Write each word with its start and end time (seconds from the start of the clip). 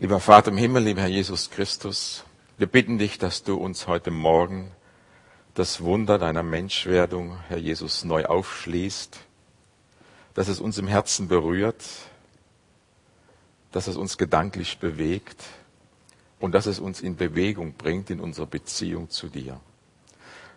Lieber 0.00 0.18
Vater 0.18 0.50
im 0.50 0.56
Himmel, 0.56 0.84
lieber 0.84 1.02
Herr 1.02 1.08
Jesus 1.08 1.50
Christus, 1.50 2.24
wir 2.56 2.66
bitten 2.66 2.96
dich, 2.96 3.18
dass 3.18 3.42
du 3.42 3.56
uns 3.56 3.86
heute 3.86 4.10
Morgen 4.10 4.70
das 5.52 5.82
Wunder 5.82 6.16
deiner 6.16 6.42
Menschwerdung, 6.42 7.38
Herr 7.48 7.58
Jesus, 7.58 8.02
neu 8.04 8.24
aufschließt, 8.24 9.18
dass 10.32 10.48
es 10.48 10.58
uns 10.58 10.78
im 10.78 10.86
Herzen 10.86 11.28
berührt, 11.28 11.84
dass 13.72 13.88
es 13.88 13.98
uns 13.98 14.16
gedanklich 14.16 14.78
bewegt 14.78 15.44
und 16.38 16.52
dass 16.52 16.64
es 16.64 16.78
uns 16.80 17.02
in 17.02 17.16
Bewegung 17.16 17.74
bringt 17.74 18.08
in 18.08 18.20
unserer 18.20 18.46
Beziehung 18.46 19.10
zu 19.10 19.28
dir. 19.28 19.60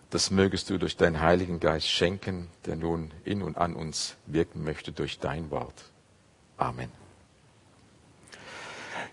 Das 0.09 0.31
mögest 0.31 0.69
du 0.69 0.77
durch 0.77 0.95
deinen 0.95 1.19
Heiligen 1.19 1.59
Geist 1.59 1.89
schenken, 1.89 2.49
der 2.65 2.77
nun 2.77 3.11
in 3.25 3.41
und 3.41 3.57
an 3.57 3.75
uns 3.75 4.15
wirken 4.25 4.63
möchte 4.63 4.93
durch 4.93 5.19
dein 5.19 5.51
Wort. 5.51 5.91
Amen. 6.55 7.02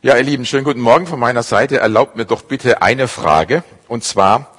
Ja, 0.03 0.17
ihr 0.17 0.23
Lieben, 0.23 0.47
schönen 0.47 0.65
guten 0.65 0.81
Morgen 0.81 1.07
von 1.07 1.21
meiner 1.21 1.43
Seite. 1.43 1.77
Erlaubt 1.77 2.17
mir 2.17 2.25
doch 2.25 2.41
bitte 2.41 2.81
eine 2.81 3.07
Frage. 3.07 3.63
Und 3.87 4.03
zwar, 4.03 4.51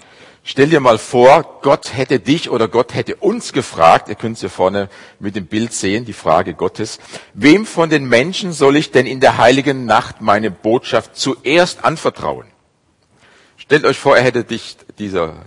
stell 0.43 0.69
dir 0.69 0.79
mal 0.79 0.99
vor, 0.99 1.61
Gott 1.63 1.97
hätte 1.97 2.19
dich 2.19 2.51
oder 2.51 2.67
Gott 2.67 2.93
hätte 2.93 3.15
uns 3.15 3.51
gefragt, 3.51 4.07
ihr 4.07 4.13
könnt 4.13 4.35
es 4.35 4.41
hier 4.41 4.51
vorne 4.51 4.87
mit 5.17 5.35
dem 5.35 5.47
Bild 5.47 5.73
sehen, 5.73 6.05
die 6.05 6.13
Frage 6.13 6.53
Gottes, 6.53 6.99
wem 7.33 7.65
von 7.65 7.89
den 7.89 8.07
Menschen 8.07 8.51
soll 8.53 8.75
ich 8.75 8.91
denn 8.91 9.07
in 9.07 9.19
der 9.19 9.39
heiligen 9.39 9.87
Nacht 9.87 10.21
meine 10.21 10.51
Botschaft 10.51 11.17
zuerst 11.17 11.83
anvertrauen? 11.83 12.45
Stellt 13.57 13.85
euch 13.85 13.97
vor, 13.97 14.15
er 14.15 14.21
hätte 14.21 14.43
dich 14.43 14.77
dieser 14.99 15.37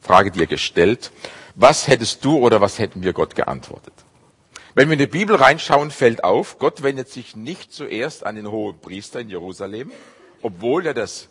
Frage 0.00 0.32
dir 0.32 0.48
gestellt. 0.48 1.12
Was 1.54 1.86
hättest 1.86 2.24
du 2.24 2.36
oder 2.36 2.60
was 2.60 2.80
hätten 2.80 3.04
wir 3.04 3.12
Gott 3.12 3.36
geantwortet? 3.36 3.94
Wenn 4.74 4.88
wir 4.88 4.92
in 4.92 5.00
die 5.00 5.06
Bibel 5.06 5.34
reinschauen, 5.34 5.90
fällt 5.90 6.22
auf, 6.22 6.58
Gott 6.58 6.84
wendet 6.84 7.08
sich 7.08 7.34
nicht 7.34 7.72
zuerst 7.72 8.24
an 8.24 8.36
den 8.36 8.48
hohen 8.48 8.78
Priester 8.78 9.18
in 9.18 9.28
Jerusalem, 9.28 9.90
obwohl 10.42 10.86
er 10.86 10.94
das 10.94 11.28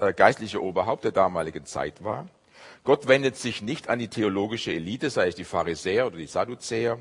äh, 0.00 0.12
geistliche 0.12 0.60
Oberhaupt 0.60 1.04
der 1.04 1.12
damaligen 1.12 1.64
Zeit 1.64 2.02
war. 2.02 2.26
Gott 2.82 3.06
wendet 3.06 3.36
sich 3.36 3.62
nicht 3.62 3.88
an 3.88 4.00
die 4.00 4.08
theologische 4.08 4.72
Elite, 4.72 5.08
sei 5.10 5.28
es 5.28 5.36
die 5.36 5.44
Pharisäer 5.44 6.08
oder 6.08 6.16
die 6.16 6.26
Sadduzäer. 6.26 6.98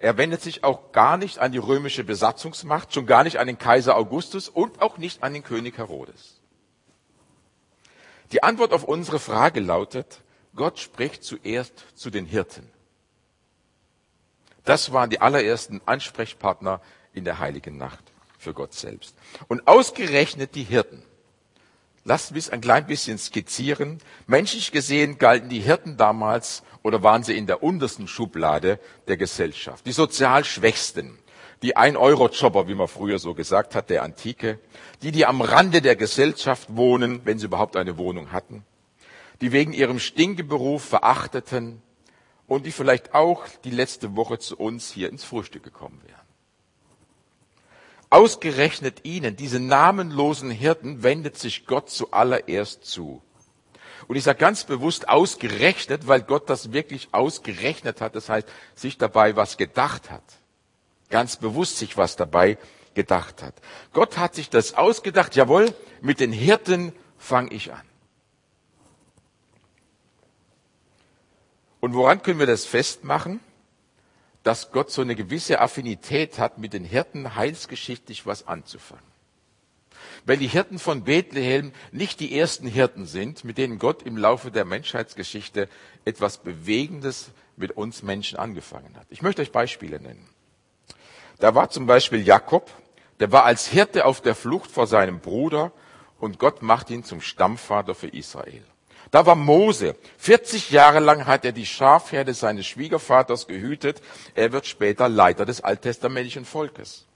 Er 0.00 0.16
wendet 0.16 0.42
sich 0.42 0.64
auch 0.64 0.90
gar 0.90 1.16
nicht 1.16 1.38
an 1.38 1.52
die 1.52 1.58
römische 1.58 2.02
Besatzungsmacht, 2.02 2.92
schon 2.92 3.06
gar 3.06 3.22
nicht 3.22 3.38
an 3.38 3.46
den 3.46 3.58
Kaiser 3.58 3.96
Augustus 3.96 4.48
und 4.48 4.82
auch 4.82 4.98
nicht 4.98 5.22
an 5.22 5.32
den 5.32 5.44
König 5.44 5.78
Herodes. 5.78 6.40
Die 8.32 8.42
Antwort 8.42 8.72
auf 8.72 8.82
unsere 8.82 9.20
Frage 9.20 9.60
lautet, 9.60 10.22
Gott 10.56 10.80
spricht 10.80 11.22
zuerst 11.22 11.84
zu 11.94 12.10
den 12.10 12.26
Hirten. 12.26 12.68
Das 14.64 14.92
waren 14.92 15.10
die 15.10 15.20
allerersten 15.20 15.80
Ansprechpartner 15.86 16.80
in 17.12 17.24
der 17.24 17.38
heiligen 17.38 17.76
Nacht 17.76 18.04
für 18.38 18.54
Gott 18.54 18.74
selbst. 18.74 19.14
Und 19.48 19.66
ausgerechnet 19.66 20.54
die 20.54 20.64
Hirten. 20.64 21.02
Lasst 22.04 22.32
mich 22.32 22.52
ein 22.52 22.62
klein 22.62 22.86
bisschen 22.86 23.18
skizzieren. 23.18 23.98
Menschlich 24.26 24.72
gesehen 24.72 25.18
galten 25.18 25.50
die 25.50 25.60
Hirten 25.60 25.96
damals 25.96 26.62
oder 26.82 27.02
waren 27.02 27.22
sie 27.22 27.36
in 27.36 27.46
der 27.46 27.62
untersten 27.62 28.08
Schublade 28.08 28.78
der 29.06 29.18
Gesellschaft. 29.18 29.86
Die 29.86 29.92
sozial 29.92 30.44
Schwächsten, 30.44 31.18
die 31.62 31.76
Ein-Euro-Jobber, 31.76 32.68
wie 32.68 32.74
man 32.74 32.88
früher 32.88 33.18
so 33.18 33.34
gesagt 33.34 33.74
hat, 33.74 33.90
der 33.90 34.02
Antike, 34.02 34.58
die, 35.02 35.12
die 35.12 35.26
am 35.26 35.42
Rande 35.42 35.82
der 35.82 35.94
Gesellschaft 35.94 36.74
wohnen, 36.74 37.20
wenn 37.24 37.38
sie 37.38 37.46
überhaupt 37.46 37.76
eine 37.76 37.98
Wohnung 37.98 38.32
hatten, 38.32 38.64
die 39.42 39.52
wegen 39.52 39.74
ihrem 39.74 39.98
Stinkeberuf 39.98 40.82
verachteten, 40.82 41.82
und 42.50 42.66
die 42.66 42.72
vielleicht 42.72 43.14
auch 43.14 43.46
die 43.62 43.70
letzte 43.70 44.16
Woche 44.16 44.40
zu 44.40 44.58
uns 44.58 44.90
hier 44.90 45.08
ins 45.08 45.22
Frühstück 45.22 45.62
gekommen 45.62 46.00
wären. 46.04 46.20
Ausgerechnet 48.10 49.04
ihnen, 49.04 49.36
diese 49.36 49.60
namenlosen 49.60 50.50
Hirten, 50.50 51.04
wendet 51.04 51.38
sich 51.38 51.64
Gott 51.64 51.90
zuallererst 51.90 52.84
zu. 52.84 53.22
Und 54.08 54.16
ich 54.16 54.24
sage 54.24 54.40
ganz 54.40 54.64
bewusst 54.64 55.08
ausgerechnet, 55.08 56.08
weil 56.08 56.22
Gott 56.22 56.50
das 56.50 56.72
wirklich 56.72 57.10
ausgerechnet 57.12 58.00
hat, 58.00 58.16
das 58.16 58.28
heißt, 58.28 58.48
sich 58.74 58.98
dabei 58.98 59.36
was 59.36 59.56
gedacht 59.56 60.10
hat. 60.10 60.24
Ganz 61.08 61.36
bewusst 61.36 61.78
sich 61.78 61.96
was 61.96 62.16
dabei 62.16 62.58
gedacht 62.94 63.44
hat. 63.44 63.54
Gott 63.92 64.18
hat 64.18 64.34
sich 64.34 64.50
das 64.50 64.74
ausgedacht, 64.74 65.36
jawohl, 65.36 65.72
mit 66.00 66.18
den 66.18 66.32
Hirten 66.32 66.92
fange 67.16 67.52
ich 67.52 67.72
an. 67.72 67.89
Und 71.80 71.94
woran 71.94 72.22
können 72.22 72.38
wir 72.38 72.46
das 72.46 72.66
festmachen? 72.66 73.40
Dass 74.42 74.70
Gott 74.70 74.90
so 74.90 75.02
eine 75.02 75.16
gewisse 75.16 75.60
Affinität 75.60 76.38
hat, 76.38 76.58
mit 76.58 76.72
den 76.72 76.84
Hirten 76.84 77.34
heilsgeschichtlich 77.34 78.26
was 78.26 78.46
anzufangen. 78.46 79.04
Weil 80.24 80.38
die 80.38 80.46
Hirten 80.46 80.78
von 80.78 81.04
Bethlehem 81.04 81.72
nicht 81.92 82.20
die 82.20 82.38
ersten 82.38 82.66
Hirten 82.66 83.06
sind, 83.06 83.44
mit 83.44 83.58
denen 83.58 83.78
Gott 83.78 84.02
im 84.02 84.16
Laufe 84.16 84.50
der 84.50 84.64
Menschheitsgeschichte 84.64 85.68
etwas 86.04 86.38
Bewegendes 86.38 87.30
mit 87.56 87.72
uns 87.72 88.02
Menschen 88.02 88.38
angefangen 88.38 88.96
hat. 88.96 89.06
Ich 89.10 89.22
möchte 89.22 89.42
euch 89.42 89.52
Beispiele 89.52 90.00
nennen. 90.00 90.28
Da 91.38 91.54
war 91.54 91.70
zum 91.70 91.86
Beispiel 91.86 92.22
Jakob, 92.22 92.70
der 93.18 93.32
war 93.32 93.44
als 93.44 93.66
Hirte 93.66 94.04
auf 94.04 94.20
der 94.20 94.34
Flucht 94.34 94.70
vor 94.70 94.86
seinem 94.86 95.20
Bruder 95.20 95.72
und 96.18 96.38
Gott 96.38 96.62
macht 96.62 96.90
ihn 96.90 97.04
zum 97.04 97.20
Stammvater 97.20 97.94
für 97.94 98.08
Israel. 98.08 98.64
Da 99.10 99.26
war 99.26 99.34
Mose. 99.34 99.96
40 100.18 100.70
Jahre 100.70 101.00
lang 101.00 101.26
hat 101.26 101.44
er 101.44 101.52
die 101.52 101.66
Schafherde 101.66 102.32
seines 102.32 102.66
Schwiegervaters 102.66 103.46
gehütet. 103.46 104.00
Er 104.34 104.52
wird 104.52 104.66
später 104.66 105.08
Leiter 105.08 105.44
des 105.44 105.62
alttestamentlichen 105.62 106.44
Volkes. 106.44 107.06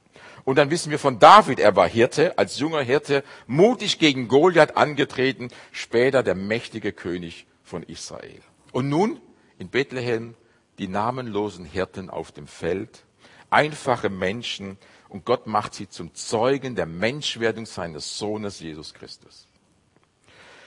Und 0.45 0.57
dann 0.59 0.71
wissen 0.71 0.91
wir 0.91 0.99
von 0.99 1.19
David, 1.19 1.59
er 1.59 1.75
war 1.77 1.89
Hirte, 1.89 2.37
als 2.37 2.59
junger 2.59 2.83
Hirte, 2.83 3.25
mutig 3.47 3.99
gegen 3.99 4.29
Goliath 4.29 4.77
angetreten, 4.77 5.49
später 5.73 6.23
der 6.23 6.35
mächtige 6.35 6.93
König 6.93 7.47
von 7.63 7.83
Israel. 7.83 8.41
Und 8.73 8.89
nun 8.89 9.21
in 9.59 9.69
Bethlehem 9.69 10.35
die 10.79 10.89
namenlosen 10.89 11.65
Hirten 11.65 12.11
auf 12.11 12.33
dem 12.33 12.47
Feld, 12.47 13.05
einfache 13.49 14.11
Menschen, 14.11 14.77
und 15.09 15.25
Gott 15.25 15.47
macht 15.47 15.75
sie 15.75 15.89
zum 15.89 16.13
Zeugen 16.15 16.75
der 16.75 16.87
Menschwerdung 16.87 17.67
seines 17.67 18.19
Sohnes 18.19 18.59
Jesus 18.59 18.93
Christus. 18.93 19.47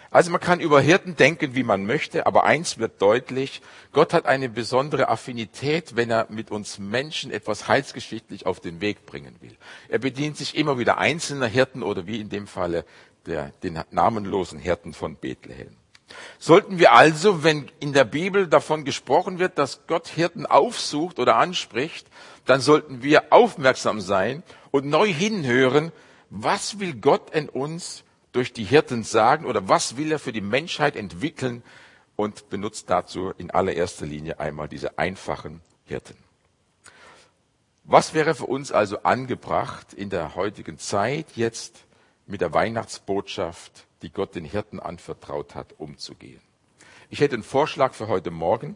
Also 0.09 0.31
man 0.31 0.39
kann 0.39 0.59
über 0.59 0.79
Hirten 0.79 1.15
denken, 1.15 1.55
wie 1.55 1.63
man 1.63 1.85
möchte, 1.85 2.25
aber 2.25 2.45
eins 2.45 2.77
wird 2.77 3.01
deutlich, 3.01 3.61
Gott 3.91 4.13
hat 4.13 4.25
eine 4.25 4.49
besondere 4.49 5.09
Affinität, 5.09 5.95
wenn 5.95 6.09
er 6.09 6.27
mit 6.29 6.49
uns 6.49 6.79
Menschen 6.79 7.31
etwas 7.31 7.67
heilsgeschichtlich 7.67 8.45
auf 8.45 8.59
den 8.59 8.79
Weg 8.79 9.05
bringen 9.05 9.35
will. 9.41 9.55
Er 9.89 9.99
bedient 9.99 10.37
sich 10.37 10.55
immer 10.55 10.77
wieder 10.77 10.97
einzelner 10.97 11.47
Hirten 11.47 11.83
oder 11.83 12.07
wie 12.07 12.21
in 12.21 12.29
dem 12.29 12.47
Falle 12.47 12.85
der, 13.25 13.51
den 13.63 13.79
namenlosen 13.91 14.59
Hirten 14.59 14.93
von 14.93 15.15
Bethlehem. 15.15 15.75
Sollten 16.39 16.79
wir 16.79 16.93
also, 16.93 17.43
wenn 17.43 17.69
in 17.81 17.91
der 17.91 18.05
Bibel 18.05 18.47
davon 18.47 18.85
gesprochen 18.85 19.39
wird, 19.39 19.57
dass 19.57 19.87
Gott 19.87 20.07
Hirten 20.07 20.45
aufsucht 20.45 21.19
oder 21.19 21.35
anspricht, 21.35 22.07
dann 22.45 22.61
sollten 22.61 23.03
wir 23.03 23.33
aufmerksam 23.33 23.99
sein 23.99 24.43
und 24.71 24.85
neu 24.85 25.07
hinhören, 25.07 25.91
was 26.29 26.79
will 26.79 26.93
Gott 26.93 27.31
in 27.31 27.49
uns 27.49 28.05
durch 28.31 28.53
die 28.53 28.63
Hirten 28.63 29.03
sagen 29.03 29.45
oder 29.45 29.67
was 29.67 29.97
will 29.97 30.11
er 30.11 30.19
für 30.19 30.31
die 30.31 30.41
Menschheit 30.41 30.95
entwickeln 30.95 31.63
und 32.15 32.49
benutzt 32.49 32.89
dazu 32.89 33.31
in 33.37 33.51
allererster 33.51 34.05
Linie 34.05 34.39
einmal 34.39 34.67
diese 34.67 34.97
einfachen 34.97 35.61
Hirten. 35.85 36.17
Was 37.83 38.13
wäre 38.13 38.35
für 38.35 38.47
uns 38.47 38.73
also 38.73 39.03
angebracht 39.03 39.93
in 39.93 40.09
der 40.09 40.35
heutigen 40.35 40.77
Zeit 40.77 41.27
jetzt 41.35 41.85
mit 42.25 42.41
der 42.41 42.53
Weihnachtsbotschaft, 42.53 43.85
die 44.01 44.11
Gott 44.11 44.35
den 44.35 44.43
Hirten 44.43 44.81
anvertraut 44.81 45.55
hat, 45.55 45.75
umzugehen? 45.77 46.41
Ich 47.09 47.21
hätte 47.21 47.35
einen 47.35 47.43
Vorschlag 47.43 47.93
für 47.93 48.09
heute 48.09 48.31
Morgen. 48.31 48.75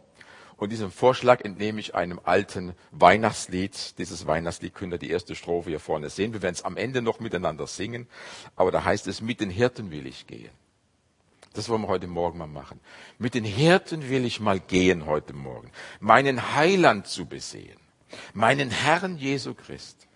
Und 0.61 0.69
diesem 0.69 0.91
Vorschlag 0.91 1.41
entnehme 1.41 1.79
ich 1.79 1.95
einem 1.95 2.21
alten 2.23 2.75
Weihnachtslied. 2.91 3.97
Dieses 3.97 4.27
Weihnachtslied 4.27 4.75
könnt 4.75 4.93
ihr 4.93 4.99
die 4.99 5.09
erste 5.09 5.33
Strophe 5.33 5.71
hier 5.71 5.79
vorne 5.79 6.11
sehen. 6.11 6.33
Wir 6.33 6.43
werden 6.43 6.53
es 6.53 6.61
am 6.61 6.77
Ende 6.77 7.01
noch 7.01 7.19
miteinander 7.19 7.65
singen. 7.65 8.07
Aber 8.55 8.69
da 8.69 8.83
heißt 8.83 9.07
es, 9.07 9.21
mit 9.21 9.41
den 9.41 9.49
Hirten 9.49 9.89
will 9.89 10.05
ich 10.05 10.27
gehen. 10.27 10.51
Das 11.53 11.67
wollen 11.67 11.81
wir 11.81 11.87
heute 11.87 12.05
Morgen 12.05 12.37
mal 12.37 12.45
machen. 12.45 12.79
Mit 13.17 13.33
den 13.33 13.43
Hirten 13.43 14.07
will 14.07 14.23
ich 14.23 14.39
mal 14.39 14.59
gehen 14.59 15.07
heute 15.07 15.33
Morgen. 15.33 15.71
Meinen 15.99 16.53
Heiland 16.53 17.07
zu 17.07 17.25
besehen. 17.25 17.79
Meinen 18.35 18.69
Herrn 18.69 19.17
Jesu 19.17 19.55
Christ, 19.55 20.07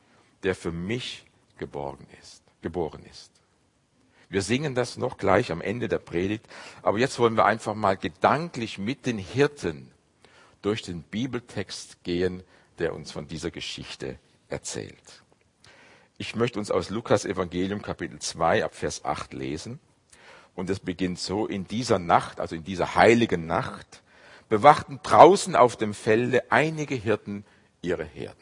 der 0.43 0.53
für 0.53 0.71
mich 0.71 1.25
geborgen 1.57 2.05
ist, 2.21 2.43
geboren 2.61 3.03
ist. 3.09 3.31
Wir 4.29 4.43
singen 4.43 4.75
das 4.75 4.95
noch 4.97 5.17
gleich 5.17 5.51
am 5.51 5.61
Ende 5.61 5.87
der 5.87 5.97
Predigt. 5.97 6.45
Aber 6.83 6.99
jetzt 6.99 7.17
wollen 7.17 7.35
wir 7.35 7.45
einfach 7.45 7.73
mal 7.73 7.97
gedanklich 7.97 8.77
mit 8.77 9.07
den 9.07 9.17
Hirten 9.17 9.89
durch 10.65 10.81
den 10.81 11.03
Bibeltext 11.03 12.03
gehen, 12.03 12.43
der 12.79 12.93
uns 12.95 13.11
von 13.11 13.27
dieser 13.27 13.51
Geschichte 13.51 14.17
erzählt. 14.49 15.23
Ich 16.17 16.35
möchte 16.35 16.57
uns 16.57 16.71
aus 16.71 16.89
Lukas 16.89 17.23
Evangelium 17.25 17.81
Kapitel 17.81 18.19
2 18.19 18.65
ab 18.65 18.73
Vers 18.73 19.05
8 19.05 19.33
lesen. 19.33 19.79
Und 20.55 20.69
es 20.69 20.79
beginnt 20.79 21.19
so, 21.19 21.45
in 21.45 21.67
dieser 21.67 21.99
Nacht, 21.99 22.39
also 22.39 22.55
in 22.55 22.63
dieser 22.63 22.95
heiligen 22.95 23.45
Nacht, 23.45 24.01
bewachten 24.49 24.99
draußen 25.03 25.55
auf 25.55 25.75
dem 25.75 25.93
Felde 25.93 26.51
einige 26.51 26.95
Hirten 26.95 27.45
ihre 27.81 28.05
Herden. 28.05 28.41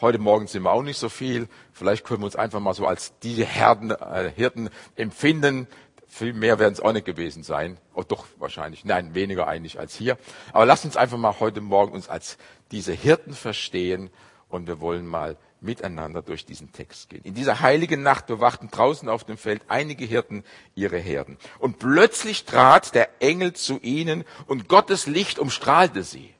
Heute 0.00 0.18
Morgen 0.18 0.46
sind 0.46 0.62
wir 0.62 0.72
auch 0.72 0.82
nicht 0.82 0.98
so 0.98 1.08
viel. 1.08 1.48
Vielleicht 1.72 2.04
können 2.04 2.22
wir 2.22 2.26
uns 2.26 2.36
einfach 2.36 2.60
mal 2.60 2.74
so 2.74 2.86
als 2.86 3.18
diese 3.22 3.44
Herden, 3.44 3.90
äh, 3.90 4.30
Hirten 4.34 4.70
empfinden. 4.96 5.66
Viel 6.14 6.32
mehr 6.32 6.60
werden 6.60 6.74
es 6.74 6.80
auch 6.80 6.92
nicht 6.92 7.06
gewesen 7.06 7.42
sein. 7.42 7.76
Oh, 7.92 8.04
doch, 8.06 8.26
wahrscheinlich. 8.38 8.84
Nein, 8.84 9.16
weniger 9.16 9.48
eigentlich 9.48 9.80
als 9.80 9.96
hier. 9.96 10.16
Aber 10.52 10.64
lasst 10.64 10.84
uns 10.84 10.96
einfach 10.96 11.18
mal 11.18 11.40
heute 11.40 11.60
Morgen 11.60 11.90
uns 11.90 12.08
als 12.08 12.38
diese 12.70 12.92
Hirten 12.92 13.32
verstehen 13.32 14.10
und 14.48 14.68
wir 14.68 14.80
wollen 14.80 15.08
mal 15.08 15.36
miteinander 15.60 16.22
durch 16.22 16.46
diesen 16.46 16.70
Text 16.70 17.10
gehen. 17.10 17.24
In 17.24 17.34
dieser 17.34 17.58
heiligen 17.58 18.04
Nacht 18.04 18.26
bewachten 18.26 18.68
draußen 18.70 19.08
auf 19.08 19.24
dem 19.24 19.36
Feld 19.36 19.62
einige 19.66 20.04
Hirten 20.04 20.44
ihre 20.76 20.98
Herden. 20.98 21.36
Und 21.58 21.80
plötzlich 21.80 22.44
trat 22.44 22.94
der 22.94 23.20
Engel 23.20 23.54
zu 23.54 23.80
ihnen 23.80 24.22
und 24.46 24.68
Gottes 24.68 25.08
Licht 25.08 25.40
umstrahlte 25.40 26.04
sie. 26.04 26.32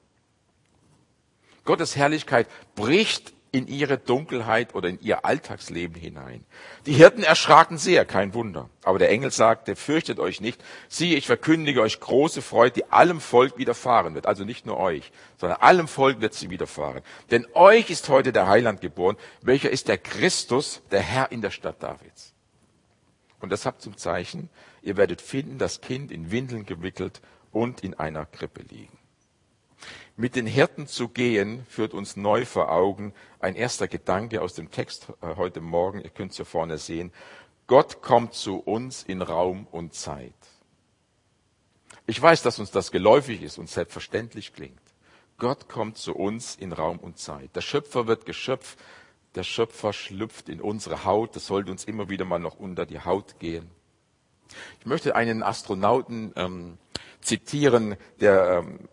Gottes 1.64 1.96
Herrlichkeit 1.96 2.46
bricht 2.76 3.32
in 3.54 3.68
ihre 3.68 3.98
Dunkelheit 3.98 4.74
oder 4.74 4.88
in 4.88 5.00
ihr 5.00 5.24
Alltagsleben 5.24 5.94
hinein. 5.94 6.44
Die 6.86 6.92
Hirten 6.92 7.22
erschraken 7.22 7.78
sehr, 7.78 8.04
kein 8.04 8.34
Wunder. 8.34 8.68
Aber 8.82 8.98
der 8.98 9.10
Engel 9.10 9.30
sagte, 9.30 9.76
fürchtet 9.76 10.18
euch 10.18 10.40
nicht. 10.40 10.62
Siehe, 10.88 11.16
ich 11.16 11.28
verkündige 11.28 11.80
euch 11.80 12.00
große 12.00 12.42
Freude, 12.42 12.72
die 12.72 12.90
allem 12.90 13.20
Volk 13.20 13.56
widerfahren 13.56 14.16
wird. 14.16 14.26
Also 14.26 14.44
nicht 14.44 14.66
nur 14.66 14.78
euch, 14.78 15.12
sondern 15.36 15.60
allem 15.60 15.86
Volk 15.86 16.20
wird 16.20 16.34
sie 16.34 16.50
widerfahren. 16.50 17.02
Denn 17.30 17.46
euch 17.54 17.90
ist 17.90 18.08
heute 18.08 18.32
der 18.32 18.48
Heiland 18.48 18.80
geboren, 18.80 19.16
welcher 19.40 19.70
ist 19.70 19.86
der 19.86 19.98
Christus, 19.98 20.82
der 20.90 21.00
Herr 21.00 21.30
in 21.30 21.40
der 21.40 21.52
Stadt 21.52 21.80
Davids. 21.80 22.34
Und 23.38 23.50
das 23.50 23.66
habt 23.66 23.82
zum 23.82 23.96
Zeichen, 23.96 24.50
ihr 24.82 24.96
werdet 24.96 25.20
finden, 25.20 25.58
das 25.58 25.80
Kind 25.80 26.10
in 26.10 26.32
Windeln 26.32 26.66
gewickelt 26.66 27.20
und 27.52 27.84
in 27.84 27.94
einer 27.94 28.26
Krippe 28.26 28.62
liegen. 28.62 28.98
Mit 30.16 30.36
den 30.36 30.46
Hirten 30.46 30.86
zu 30.86 31.08
gehen 31.08 31.66
führt 31.68 31.92
uns 31.92 32.14
neu 32.14 32.44
vor 32.44 32.70
Augen 32.70 33.12
ein 33.40 33.56
erster 33.56 33.88
Gedanke 33.88 34.42
aus 34.42 34.54
dem 34.54 34.70
Text 34.70 35.08
äh, 35.20 35.34
heute 35.34 35.60
Morgen. 35.60 36.00
Ihr 36.00 36.10
könnt 36.10 36.30
es 36.30 36.36
hier 36.36 36.46
vorne 36.46 36.78
sehen. 36.78 37.12
Gott 37.66 38.00
kommt 38.00 38.32
zu 38.34 38.58
uns 38.58 39.02
in 39.02 39.22
Raum 39.22 39.66
und 39.72 39.92
Zeit. 39.92 40.32
Ich 42.06 42.20
weiß, 42.22 42.42
dass 42.42 42.60
uns 42.60 42.70
das 42.70 42.92
geläufig 42.92 43.42
ist 43.42 43.58
und 43.58 43.68
selbstverständlich 43.68 44.52
klingt. 44.52 44.80
Gott 45.38 45.68
kommt 45.68 45.98
zu 45.98 46.14
uns 46.14 46.54
in 46.54 46.72
Raum 46.72 47.00
und 47.00 47.18
Zeit. 47.18 47.56
Der 47.56 47.60
Schöpfer 47.60 48.06
wird 48.06 48.24
Geschöpf. 48.24 48.76
Der 49.34 49.42
Schöpfer 49.42 49.92
schlüpft 49.92 50.48
in 50.48 50.60
unsere 50.60 51.04
Haut. 51.04 51.34
Das 51.34 51.46
sollte 51.46 51.72
uns 51.72 51.84
immer 51.86 52.08
wieder 52.08 52.24
mal 52.24 52.38
noch 52.38 52.60
unter 52.60 52.86
die 52.86 53.00
Haut 53.00 53.40
gehen. 53.40 53.68
Ich 54.78 54.86
möchte 54.86 55.16
einen 55.16 55.42
Astronauten 55.42 56.32
ähm, 56.36 56.78
zitieren, 57.20 57.96
der 58.20 58.62
ähm, 58.64 58.88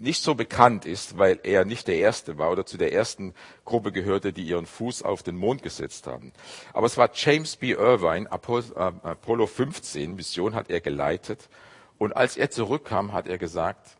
nicht 0.00 0.22
so 0.22 0.34
bekannt 0.34 0.86
ist, 0.86 1.18
weil 1.18 1.38
er 1.42 1.66
nicht 1.66 1.86
der 1.86 1.98
Erste 1.98 2.38
war 2.38 2.50
oder 2.50 2.64
zu 2.64 2.78
der 2.78 2.92
ersten 2.92 3.34
Gruppe 3.66 3.92
gehörte, 3.92 4.32
die 4.32 4.42
ihren 4.42 4.64
Fuß 4.64 5.02
auf 5.02 5.22
den 5.22 5.36
Mond 5.36 5.62
gesetzt 5.62 6.06
haben. 6.06 6.32
Aber 6.72 6.86
es 6.86 6.96
war 6.96 7.10
James 7.12 7.56
B. 7.56 7.72
Irvine, 7.72 8.26
äh, 8.26 8.80
Apollo 8.80 9.46
15 9.46 10.16
Mission 10.16 10.54
hat 10.54 10.70
er 10.70 10.80
geleitet. 10.80 11.48
Und 11.98 12.16
als 12.16 12.38
er 12.38 12.50
zurückkam, 12.50 13.12
hat 13.12 13.28
er 13.28 13.36
gesagt, 13.36 13.98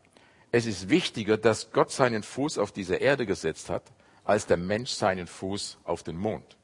es 0.51 0.65
ist 0.65 0.89
wichtiger, 0.89 1.37
dass 1.37 1.71
Gott 1.71 1.91
seinen 1.91 2.23
Fuß 2.23 2.57
auf 2.57 2.71
diese 2.71 2.95
Erde 2.95 3.27
gesetzt 3.27 3.69
hat, 3.69 3.83
als 4.23 4.47
der 4.47 4.57
Mensch 4.57 4.91
seinen 4.91 5.27
Fuß 5.27 5.77
auf 5.83 6.01
den 6.01 6.17
Mond. 6.17 6.57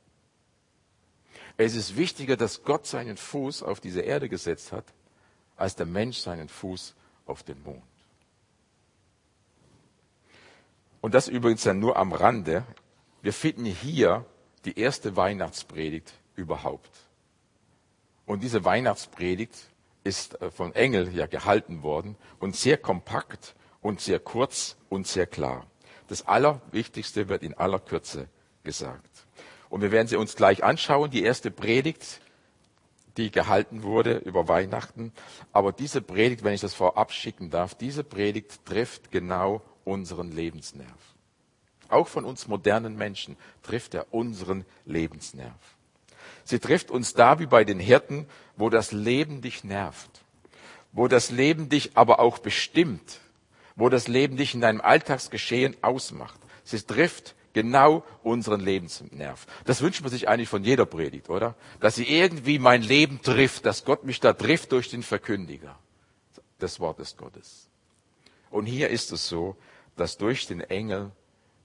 Es 1.58 1.76
ist 1.76 1.96
wichtiger, 1.96 2.38
dass 2.38 2.64
Gott 2.64 2.88
seinen 2.88 3.18
Fuß 3.18 3.62
auf 3.62 3.80
diese 3.80 4.02
Erde 4.02 4.30
gesetzt 4.30 4.72
hat, 4.72 4.86
als 5.56 5.76
der 5.76 5.86
Mensch 5.86 6.18
seinen 6.18 6.50
Fuß 6.50 6.96
auf 7.28 7.44
den 7.44 7.62
Mond. 7.62 7.84
Und 11.02 11.14
das 11.14 11.28
übrigens 11.28 11.64
dann 11.64 11.80
nur 11.80 11.98
am 11.98 12.12
Rande. 12.12 12.64
Wir 13.22 13.34
finden 13.34 13.66
hier 13.66 14.26
die 14.66 14.80
erste 14.80 15.16
Weihnachtspredigt 15.16 16.14
überhaupt. 16.36 16.92
Und 18.26 18.44
diese 18.44 18.66
Weihnachtspredigt 18.66 19.56
ist 20.04 20.42
äh, 20.42 20.52
von 20.52 20.74
Engel 20.74 21.14
ja 21.16 21.28
gehalten 21.28 21.84
worden 21.84 22.16
und 22.40 22.56
sehr 22.56 22.78
kompakt 22.78 23.56
und 23.82 24.02
sehr 24.02 24.20
kurz 24.20 24.76
und 24.90 25.08
sehr 25.08 25.28
klar. 25.28 25.66
Das 26.08 26.28
Allerwichtigste 26.28 27.30
wird 27.30 27.44
in 27.44 27.54
aller 27.54 27.80
Kürze 27.80 28.28
gesagt. 28.64 29.28
Und 29.70 29.82
wir 29.82 29.92
werden 29.92 30.08
sie 30.08 30.16
uns 30.16 30.36
gleich 30.36 30.64
anschauen. 30.64 31.12
Die 31.12 31.24
erste 31.24 31.52
Predigt, 31.52 32.22
die 33.18 33.32
gehalten 33.32 33.84
wurde 33.84 34.18
über 34.18 34.48
Weihnachten. 34.48 35.12
Aber 35.52 35.72
diese 35.72 36.02
Predigt, 36.02 36.44
wenn 36.44 36.54
ich 36.54 36.62
das 36.62 36.74
vorab 36.74 37.12
schicken 37.12 37.50
darf, 37.50 37.76
diese 37.76 38.04
Predigt 38.04 38.66
trifft 38.66 39.12
genau 39.12 39.62
unseren 39.88 40.32
Lebensnerv. 40.32 41.16
Auch 41.90 42.08
von 42.08 42.26
uns 42.26 42.48
modernen 42.48 42.98
Menschen 42.98 43.38
trifft 43.64 43.94
er 43.94 44.14
unseren 44.14 44.66
Lebensnerv. 44.86 45.54
Sie 46.44 46.60
trifft 46.60 46.92
uns 46.92 47.14
da 47.14 47.40
wie 47.40 47.46
bei 47.46 47.64
den 47.64 47.80
Hirten, 47.80 48.28
wo 48.58 48.70
das 48.70 48.92
Leben 48.92 49.42
dich 49.42 49.64
nervt, 49.64 50.10
wo 50.92 51.08
das 51.08 51.32
Leben 51.32 51.70
dich 51.70 51.96
aber 51.96 52.20
auch 52.20 52.40
bestimmt, 52.40 53.22
wo 53.76 53.90
das 53.90 54.08
Leben 54.08 54.38
dich 54.38 54.54
in 54.54 54.62
deinem 54.62 54.82
Alltagsgeschehen 54.82 55.78
ausmacht. 55.82 56.40
Sie 56.64 56.82
trifft 56.82 57.36
genau 57.54 58.04
unseren 58.24 58.60
Lebensnerv. 58.60 59.48
Das 59.66 59.82
wünscht 59.82 60.02
man 60.02 60.12
sich 60.12 60.28
eigentlich 60.28 60.50
von 60.50 60.64
jeder 60.64 60.86
Predigt, 60.86 61.30
oder? 61.30 61.56
Dass 61.80 61.96
sie 61.96 62.08
irgendwie 62.08 62.60
mein 62.60 62.82
Leben 62.82 63.22
trifft, 63.22 63.66
dass 63.66 63.86
Gott 63.86 64.04
mich 64.04 64.20
da 64.20 64.34
trifft 64.34 64.74
durch 64.74 64.90
den 64.90 65.04
Verkündiger 65.04 65.78
des 66.60 66.80
Wortes 66.80 67.16
Gottes. 67.16 67.68
Und 68.50 68.66
hier 68.66 68.90
ist 68.90 69.12
es 69.12 69.28
so, 69.28 69.56
dass 69.98 70.18
durch 70.18 70.48
den 70.48 70.62
Engel 70.62 71.12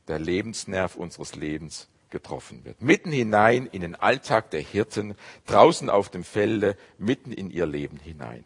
der 0.09 0.19
Lebensnerv 0.19 0.97
unseres 0.97 1.35
Lebens 1.37 1.89
getroffen 2.11 2.65
wird. 2.65 2.83
Mitten 2.83 3.11
hinein 3.11 3.67
in 3.67 3.81
den 3.81 3.95
Alltag 3.95 4.51
der 4.51 4.61
Hirten, 4.61 5.15
draußen 5.47 5.89
auf 5.91 6.11
dem 6.11 6.25
Felde, 6.25 6.77
mitten 6.99 7.33
in 7.33 7.51
ihr 7.51 7.67
Leben 7.67 7.99
hinein. 7.99 8.45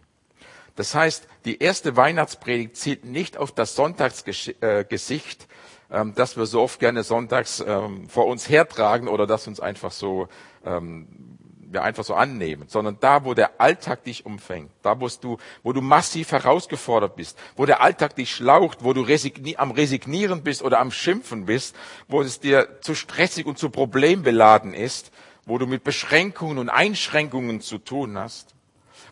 Das 0.77 0.95
heißt, 0.95 1.27
die 1.45 1.59
erste 1.59 1.97
Weihnachtspredigt 1.97 2.77
zielt 2.77 3.05
nicht 3.05 3.37
auf 3.37 3.51
das 3.53 3.75
Sonntagsgesicht, 3.75 5.49
ähm, 5.91 6.13
das 6.15 6.37
wir 6.37 6.47
so 6.47 6.63
oft 6.63 6.81
gerne 6.81 7.03
sonntags 7.03 7.65
ähm, 7.67 8.09
vor 8.09 8.27
uns 8.27 8.49
hertragen 8.49 9.09
oder 9.09 9.27
das 9.27 9.47
uns 9.47 9.59
einfach 9.59 9.93
so 9.93 10.29
ähm, 10.65 11.36
wir 11.73 11.83
einfach 11.83 12.05
so 12.05 12.15
annehmen, 12.15 12.69
sondern 12.69 12.99
da, 13.01 13.25
wo 13.25 13.35
der 13.35 13.61
Alltag 13.61 14.05
dich 14.05 14.27
umfängt, 14.27 14.71
da, 14.83 15.01
wo 15.01 15.09
du, 15.09 15.39
wo 15.63 15.73
du 15.73 15.81
massiv 15.81 16.33
herausgefordert 16.33 17.17
bist, 17.17 17.39
wo 17.57 17.67
der 17.67 17.81
Alltag 17.81 18.17
dich 18.17 18.35
schlaucht, 18.35 18.79
wo 18.83 18.93
du 18.93 19.03
resigni 19.03 19.57
am 19.57 19.71
Resignieren 19.71 20.43
bist 20.43 20.63
oder 20.63 20.81
am 20.81 20.91
Schimpfen 20.91 21.47
bist, 21.47 21.77
wo 22.09 22.23
es 22.23 22.41
dir 22.41 22.81
zu 22.81 22.95
stressig 22.95 23.47
und 23.47 23.59
zu 23.59 23.71
problembeladen 23.71 24.75
ist, 24.75 25.13
wo 25.45 25.59
du 25.59 25.67
mit 25.67 25.85
Beschränkungen 25.85 26.59
und 26.59 26.69
Einschränkungen 26.69 27.61
zu 27.61 27.79
tun 27.79 28.19
hast, 28.19 28.55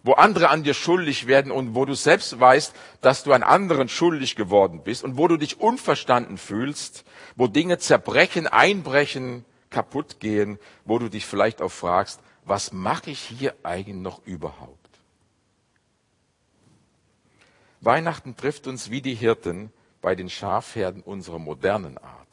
wo 0.02 0.12
andere 0.12 0.50
an 0.50 0.62
dir 0.62 0.74
schuldig 0.74 1.26
werden 1.26 1.50
und 1.50 1.74
wo 1.74 1.84
du 1.84 1.94
selbst 1.94 2.38
weißt, 2.38 2.74
dass 3.00 3.24
du 3.24 3.32
an 3.32 3.42
anderen 3.42 3.88
schuldig 3.88 4.36
geworden 4.36 4.82
bist 4.84 5.02
und 5.02 5.16
wo 5.16 5.28
du 5.28 5.36
dich 5.36 5.60
unverstanden 5.60 6.36
fühlst, 6.36 7.04
wo 7.36 7.46
Dinge 7.46 7.78
zerbrechen, 7.78 8.46
einbrechen, 8.46 9.44
kaputt 9.70 10.20
gehen, 10.20 10.58
wo 10.84 10.98
du 10.98 11.08
dich 11.08 11.26
vielleicht 11.26 11.62
auch 11.62 11.72
fragst, 11.72 12.20
was 12.44 12.72
mache 12.72 13.10
ich 13.10 13.20
hier 13.20 13.54
eigentlich 13.62 13.96
noch 13.96 14.24
überhaupt? 14.26 14.78
Weihnachten 17.80 18.36
trifft 18.36 18.66
uns 18.66 18.90
wie 18.90 19.02
die 19.02 19.14
Hirten 19.14 19.70
bei 20.00 20.14
den 20.14 20.30
Schafherden 20.30 21.02
unserer 21.02 21.38
modernen 21.38 21.98
Art. 21.98 22.28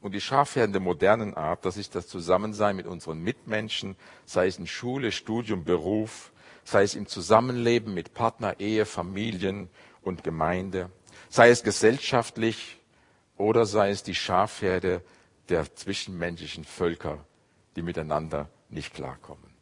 Und 0.00 0.12
die 0.12 0.20
Schafherden 0.20 0.72
der 0.72 0.80
modernen 0.80 1.34
Art, 1.34 1.64
das 1.64 1.76
ist 1.76 1.94
das 1.94 2.06
Zusammensein 2.06 2.76
mit 2.76 2.86
unseren 2.86 3.18
Mitmenschen, 3.20 3.96
sei 4.24 4.46
es 4.46 4.58
in 4.58 4.66
Schule, 4.66 5.10
Studium, 5.10 5.64
Beruf, 5.64 6.32
sei 6.64 6.84
es 6.84 6.94
im 6.94 7.06
Zusammenleben 7.06 7.94
mit 7.94 8.14
Partner, 8.14 8.60
Ehe, 8.60 8.86
Familien 8.86 9.68
und 10.02 10.22
Gemeinde, 10.22 10.90
sei 11.28 11.50
es 11.50 11.64
gesellschaftlich 11.64 12.78
oder 13.36 13.66
sei 13.66 13.90
es 13.90 14.04
die 14.04 14.14
Schafherde 14.14 15.02
der 15.48 15.74
zwischenmenschlichen 15.74 16.64
Völker 16.64 17.24
die 17.78 17.82
miteinander 17.82 18.48
nicht 18.70 18.92
klarkommen. 18.92 19.54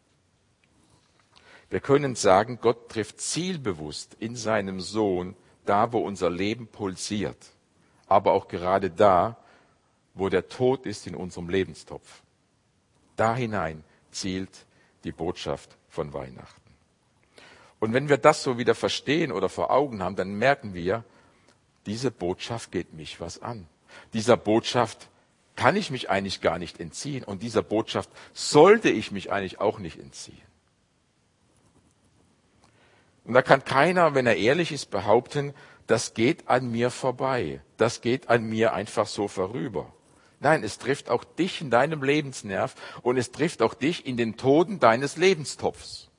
Wir 1.69 1.81
können 1.81 2.15
sagen, 2.15 2.61
Gott 2.63 2.89
trifft 2.89 3.21
zielbewusst 3.21 4.17
in 4.19 4.37
seinem 4.37 4.81
Sohn 4.81 5.37
da, 5.67 5.93
wo 5.93 5.99
unser 5.99 6.31
Leben 6.31 6.67
pulsiert, 6.67 7.37
aber 8.07 8.33
auch 8.33 8.49
gerade 8.49 8.89
da, 8.89 9.37
wo 10.15 10.31
der 10.31 10.49
Tod 10.49 10.87
ist 10.87 11.07
in 11.07 11.15
unserem 11.15 11.51
Lebenstopf. 11.51 12.23
Da 13.17 13.37
hinein 13.37 13.85
zielt 14.13 14.65
die 15.05 15.13
Botschaft 15.13 15.77
von 15.91 16.15
Weihnachten. 16.15 16.71
Und 17.81 17.93
wenn 17.93 18.09
wir 18.09 18.17
das 18.17 18.43
so 18.43 18.57
wieder 18.57 18.75
verstehen 18.75 19.31
oder 19.31 19.51
vor 19.51 19.71
Augen 19.71 20.03
haben, 20.03 20.17
dann 20.17 20.39
merken 20.39 20.73
wir, 20.73 21.05
diese 21.85 22.11
Botschaft 22.11 22.73
geht 22.73 22.95
mich 22.95 23.21
was 23.21 23.43
an. 23.43 23.69
Dieser 24.15 24.39
Botschaft 24.39 25.11
kann 25.57 25.75
ich 25.75 25.91
mich 25.91 26.11
eigentlich 26.11 26.41
gar 26.41 26.59
nicht 26.59 26.79
entziehen. 26.81 27.25
Und 27.25 27.43
dieser 27.43 27.63
Botschaft 27.63 28.11
sollte 28.33 28.91
ich 28.91 29.11
mich 29.11 29.33
eigentlich 29.33 29.61
auch 29.61 29.79
nicht 29.79 29.99
entziehen. 29.99 30.41
Und 33.25 33.35
da 33.35 33.43
kann 33.43 33.65
keiner, 33.65 34.15
wenn 34.15 34.27
er 34.27 34.37
ehrlich 34.37 34.71
ist, 34.71 34.91
behaupten, 34.91 35.53
das 35.87 36.15
geht 36.15 36.49
an 36.49 36.71
mir 36.71 36.91
vorbei. 36.91 37.61
Das 37.77 38.01
geht 38.01 38.29
an 38.29 38.45
mir 38.45 38.73
einfach 38.73 39.07
so 39.07 39.27
vorüber. 39.27 39.93
Nein, 40.39 40.63
es 40.63 40.79
trifft 40.79 41.09
auch 41.09 41.25
dich 41.25 41.61
in 41.61 41.71
deinem 41.71 42.03
Lebensnerv 42.03 42.75
und 43.03 43.17
es 43.17 43.33
trifft 43.33 43.63
auch 43.63 43.75
dich 43.75 44.07
in 44.07 44.17
den 44.17 44.37
Toden 44.37 44.79
deines 44.79 45.17
Lebenstopfs. 45.17 46.11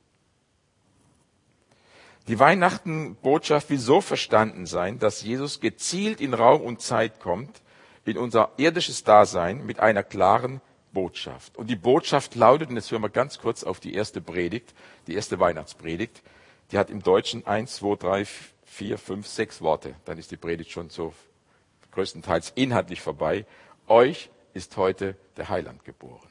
Die 2.28 2.40
Weihnachtenbotschaft 2.40 3.70
will 3.70 3.80
so 3.80 4.02
verstanden 4.02 4.66
sein, 4.66 5.00
dass 5.00 5.22
Jesus 5.22 5.62
gezielt 5.62 6.20
in 6.20 6.34
Raum 6.34 6.62
und 6.62 6.82
Zeit 6.82 7.22
kommt, 7.22 7.62
in 8.08 8.18
unser 8.18 8.52
irdisches 8.58 9.04
Dasein 9.04 9.66
mit 9.66 9.80
einer 9.80 10.04
klaren 10.04 10.62
Botschaft. 10.94 11.58
Und 11.58 11.70
die 11.70 11.76
Botschaft 11.76 12.36
lautet, 12.36 12.70
und 12.70 12.76
jetzt 12.76 12.92
hören 12.92 13.02
wir 13.02 13.10
ganz 13.10 13.40
kurz 13.40 13.64
auf 13.64 13.80
die 13.80 13.94
erste 13.94 14.22
Predigt, 14.22 14.74
die 15.08 15.16
erste 15.16 15.40
Weihnachtspredigt, 15.40 16.24
die 16.72 16.78
hat 16.78 16.90
im 16.90 17.04
Deutschen 17.04 17.46
eins, 17.46 17.76
zwei, 17.76 17.96
drei, 17.96 18.26
vier, 18.66 18.98
fünf, 18.98 19.28
sechs 19.28 19.62
Worte. 19.62 19.96
Dann 20.06 20.18
ist 20.18 20.32
die 20.32 20.38
Predigt 20.38 20.72
schon 20.72 20.90
so 20.90 21.14
größtenteils 21.92 22.52
inhaltlich 22.56 23.02
vorbei. 23.02 23.46
Euch 23.88 24.30
ist 24.54 24.76
heute 24.78 25.16
der 25.36 25.50
Heiland 25.50 25.86
geboren. 25.86 26.28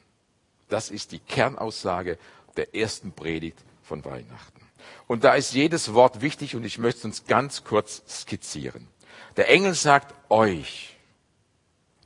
Das 0.69 0.89
ist 0.89 1.11
die 1.11 1.19
Kernaussage 1.19 2.17
der 2.57 2.75
ersten 2.75 3.11
Predigt 3.11 3.59
von 3.83 4.03
Weihnachten. 4.03 4.61
Und 5.07 5.23
da 5.23 5.35
ist 5.35 5.53
jedes 5.53 5.93
Wort 5.93 6.21
wichtig 6.21 6.55
und 6.55 6.65
ich 6.65 6.77
möchte 6.77 6.99
es 6.99 7.05
uns 7.05 7.25
ganz 7.25 7.63
kurz 7.63 8.03
skizzieren. 8.07 8.87
Der 9.37 9.49
Engel 9.49 9.73
sagt 9.73 10.13
euch. 10.29 10.96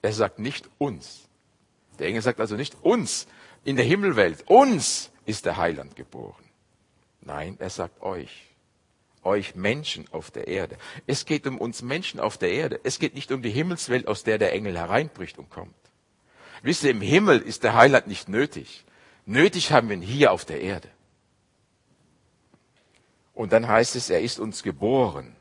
Er 0.01 0.13
sagt 0.13 0.39
nicht 0.39 0.69
uns. 0.77 1.27
Der 1.99 2.07
Engel 2.07 2.21
sagt 2.21 2.39
also 2.39 2.55
nicht 2.55 2.75
uns 2.81 3.27
in 3.63 3.75
der 3.75 3.85
Himmelwelt. 3.85 4.43
Uns 4.47 5.11
ist 5.25 5.45
der 5.45 5.57
Heiland 5.57 5.95
geboren. 5.95 6.43
Nein, 7.21 7.57
er 7.59 7.69
sagt 7.69 8.01
euch. 8.01 8.47
Euch 9.23 9.53
Menschen 9.53 10.07
auf 10.11 10.31
der 10.31 10.47
Erde. 10.47 10.77
Es 11.05 11.25
geht 11.25 11.45
um 11.45 11.59
uns 11.59 11.83
Menschen 11.83 12.19
auf 12.19 12.39
der 12.39 12.51
Erde. 12.51 12.79
Es 12.83 12.97
geht 12.97 13.13
nicht 13.13 13.31
um 13.31 13.43
die 13.43 13.51
Himmelswelt, 13.51 14.07
aus 14.07 14.23
der 14.23 14.39
der 14.39 14.53
Engel 14.53 14.75
hereinbricht 14.75 15.37
und 15.37 15.51
kommt. 15.51 15.75
Wisst 16.63 16.83
ihr, 16.83 16.91
im 16.91 17.01
Himmel 17.01 17.39
ist 17.39 17.63
der 17.63 17.75
Heiland 17.75 18.07
nicht 18.07 18.29
nötig. 18.29 18.83
Nötig 19.27 19.71
haben 19.71 19.89
wir 19.89 19.95
ihn 19.95 20.01
hier 20.01 20.31
auf 20.31 20.45
der 20.45 20.61
Erde. 20.61 20.89
Und 23.33 23.53
dann 23.53 23.67
heißt 23.67 23.95
es, 23.95 24.09
er 24.09 24.21
ist 24.21 24.39
uns 24.39 24.63
geboren. 24.63 25.35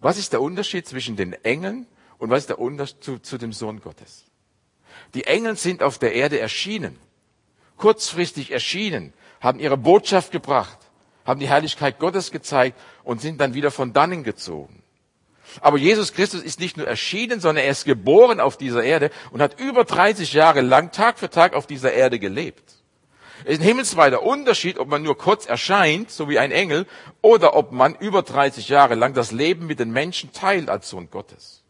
Was 0.00 0.18
ist 0.18 0.34
der 0.34 0.42
Unterschied 0.42 0.86
zwischen 0.86 1.16
den 1.16 1.32
Engeln 1.32 1.86
und 2.24 2.30
was 2.30 2.44
ist 2.44 2.48
der 2.48 2.58
Unterschied 2.58 3.04
zu, 3.04 3.18
zu 3.18 3.36
dem 3.36 3.52
Sohn 3.52 3.82
Gottes? 3.82 4.24
Die 5.12 5.24
Engel 5.24 5.58
sind 5.58 5.82
auf 5.82 5.98
der 5.98 6.14
Erde 6.14 6.38
erschienen, 6.40 6.98
kurzfristig 7.76 8.50
erschienen, 8.50 9.12
haben 9.42 9.60
ihre 9.60 9.76
Botschaft 9.76 10.32
gebracht, 10.32 10.78
haben 11.26 11.38
die 11.38 11.48
Herrlichkeit 11.48 11.98
Gottes 11.98 12.30
gezeigt 12.30 12.80
und 13.02 13.20
sind 13.20 13.42
dann 13.42 13.52
wieder 13.52 13.70
von 13.70 13.92
dannen 13.92 14.24
gezogen. 14.24 14.82
Aber 15.60 15.76
Jesus 15.76 16.14
Christus 16.14 16.42
ist 16.42 16.60
nicht 16.60 16.78
nur 16.78 16.88
erschienen, 16.88 17.40
sondern 17.40 17.62
er 17.66 17.70
ist 17.70 17.84
geboren 17.84 18.40
auf 18.40 18.56
dieser 18.56 18.82
Erde 18.82 19.10
und 19.30 19.42
hat 19.42 19.60
über 19.60 19.84
30 19.84 20.32
Jahre 20.32 20.62
lang 20.62 20.92
Tag 20.92 21.18
für 21.18 21.28
Tag 21.28 21.52
auf 21.52 21.66
dieser 21.66 21.92
Erde 21.92 22.18
gelebt. 22.18 22.64
Es 23.44 23.56
ist 23.56 23.60
ein 23.60 23.66
himmelsweiter 23.66 24.22
Unterschied, 24.22 24.78
ob 24.78 24.88
man 24.88 25.02
nur 25.02 25.18
kurz 25.18 25.44
erscheint, 25.44 26.10
so 26.10 26.30
wie 26.30 26.38
ein 26.38 26.52
Engel, 26.52 26.86
oder 27.20 27.54
ob 27.54 27.72
man 27.72 27.94
über 27.96 28.22
30 28.22 28.70
Jahre 28.70 28.94
lang 28.94 29.12
das 29.12 29.30
Leben 29.30 29.66
mit 29.66 29.78
den 29.78 29.90
Menschen 29.90 30.32
teilt 30.32 30.70
als 30.70 30.88
Sohn 30.88 31.10
Gottes 31.10 31.63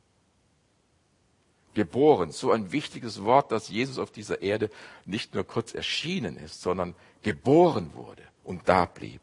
geboren. 1.75 2.33
So 2.33 2.52
ein 2.52 2.73
wichtiges 2.73 3.25
Wort, 3.25 3.52
dass 3.52 3.69
Jesus 3.69 3.99
auf 3.99 4.11
dieser 4.11 4.43
Erde 4.43 4.71
nicht 5.04 5.35
nur 5.35 5.45
kurz 5.45 5.75
erschienen 5.75 6.37
ist, 6.37 6.62
sondern 6.62 6.95
geboren 7.23 7.93
wurde 7.95 8.23
und 8.43 8.69
da 8.69 8.87
blieb. 8.87 9.21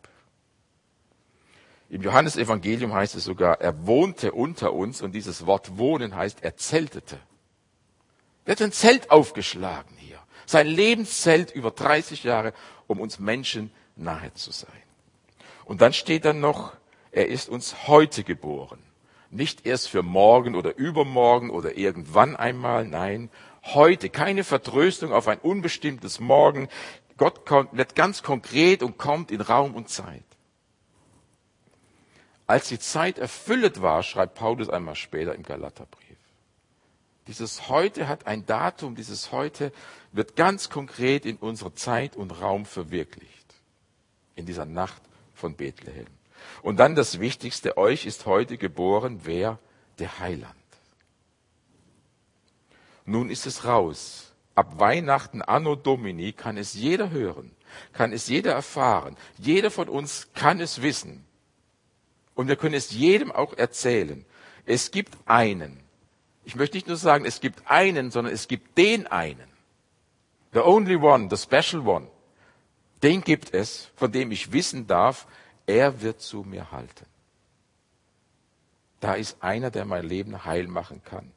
Im 1.89 2.01
Johannesevangelium 2.01 2.93
heißt 2.93 3.15
es 3.15 3.25
sogar, 3.25 3.59
er 3.59 3.85
wohnte 3.85 4.31
unter 4.31 4.73
uns 4.73 5.01
und 5.01 5.13
dieses 5.13 5.45
Wort 5.45 5.77
wohnen 5.77 6.15
heißt, 6.15 6.41
er 6.41 6.55
zeltete. 6.55 7.19
Er 8.45 8.51
hat 8.53 8.61
ein 8.61 8.71
Zelt 8.71 9.11
aufgeschlagen 9.11 9.97
hier. 9.97 10.19
Sein 10.45 10.67
Lebenszelt 10.67 11.51
über 11.51 11.71
30 11.71 12.23
Jahre, 12.23 12.53
um 12.87 12.99
uns 12.99 13.19
Menschen 13.19 13.71
nahe 13.97 14.33
zu 14.33 14.51
sein. 14.51 14.71
Und 15.65 15.81
dann 15.81 15.93
steht 15.93 16.25
dann 16.25 16.39
noch, 16.39 16.73
er 17.11 17.27
ist 17.27 17.49
uns 17.49 17.87
heute 17.87 18.23
geboren. 18.23 18.79
Nicht 19.31 19.65
erst 19.65 19.87
für 19.87 20.03
morgen 20.03 20.55
oder 20.55 20.75
übermorgen 20.75 21.49
oder 21.49 21.77
irgendwann 21.77 22.35
einmal, 22.35 22.85
nein, 22.85 23.29
heute. 23.63 24.09
Keine 24.09 24.43
Vertröstung 24.43 25.13
auf 25.13 25.29
ein 25.29 25.39
unbestimmtes 25.39 26.19
Morgen. 26.19 26.67
Gott 27.15 27.45
kommt, 27.45 27.75
wird 27.75 27.95
ganz 27.95 28.23
konkret 28.23 28.83
und 28.83 28.97
kommt 28.97 29.31
in 29.31 29.39
Raum 29.39 29.73
und 29.73 29.89
Zeit. 29.89 30.25
Als 32.45 32.67
die 32.67 32.79
Zeit 32.79 33.19
erfüllt 33.19 33.81
war, 33.81 34.03
schreibt 34.03 34.35
Paulus 34.35 34.67
einmal 34.67 34.95
später 34.95 35.33
im 35.33 35.43
Galaterbrief. 35.43 36.17
Dieses 37.27 37.69
Heute 37.69 38.09
hat 38.09 38.27
ein 38.27 38.45
Datum, 38.45 38.95
dieses 38.95 39.31
Heute 39.31 39.71
wird 40.11 40.35
ganz 40.35 40.69
konkret 40.69 41.25
in 41.25 41.37
unserer 41.37 41.73
Zeit 41.73 42.17
und 42.17 42.41
Raum 42.41 42.65
verwirklicht. 42.65 43.55
In 44.35 44.45
dieser 44.45 44.65
Nacht 44.65 45.01
von 45.33 45.55
Bethlehem. 45.55 46.07
Und 46.61 46.77
dann 46.77 46.95
das 46.95 47.19
Wichtigste, 47.19 47.77
euch 47.77 48.05
ist 48.05 48.25
heute 48.25 48.57
geboren, 48.57 49.21
wer? 49.23 49.59
Der 49.99 50.19
Heiland. 50.19 50.55
Nun 53.05 53.29
ist 53.29 53.45
es 53.45 53.65
raus. 53.65 54.33
Ab 54.53 54.79
Weihnachten, 54.79 55.41
Anno 55.41 55.75
Domini, 55.75 56.33
kann 56.33 56.57
es 56.57 56.73
jeder 56.73 57.09
hören, 57.09 57.51
kann 57.93 58.13
es 58.13 58.27
jeder 58.27 58.51
erfahren. 58.53 59.15
Jeder 59.37 59.71
von 59.71 59.89
uns 59.89 60.29
kann 60.33 60.59
es 60.59 60.81
wissen. 60.81 61.25
Und 62.35 62.47
wir 62.47 62.55
können 62.55 62.75
es 62.75 62.91
jedem 62.91 63.31
auch 63.31 63.53
erzählen. 63.53 64.25
Es 64.65 64.91
gibt 64.91 65.15
einen. 65.25 65.79
Ich 66.43 66.55
möchte 66.55 66.77
nicht 66.77 66.87
nur 66.87 66.97
sagen, 66.97 67.25
es 67.25 67.39
gibt 67.39 67.69
einen, 67.69 68.11
sondern 68.11 68.33
es 68.33 68.47
gibt 68.47 68.77
den 68.77 69.07
einen. 69.07 69.49
The 70.53 70.59
only 70.59 70.95
one, 70.95 71.29
the 71.29 71.37
special 71.37 71.87
one. 71.87 72.07
Den 73.03 73.21
gibt 73.21 73.53
es, 73.53 73.89
von 73.95 74.11
dem 74.11 74.31
ich 74.31 74.51
wissen 74.51 74.85
darf, 74.85 75.27
er 75.71 76.01
wird 76.01 76.21
zu 76.21 76.43
mir 76.43 76.71
halten. 76.71 77.05
Da 78.99 79.15
ist 79.15 79.41
einer, 79.41 79.71
der 79.71 79.85
mein 79.85 80.05
Leben 80.05 80.45
heil 80.45 80.67
machen 80.67 81.01
kann. 81.03 81.31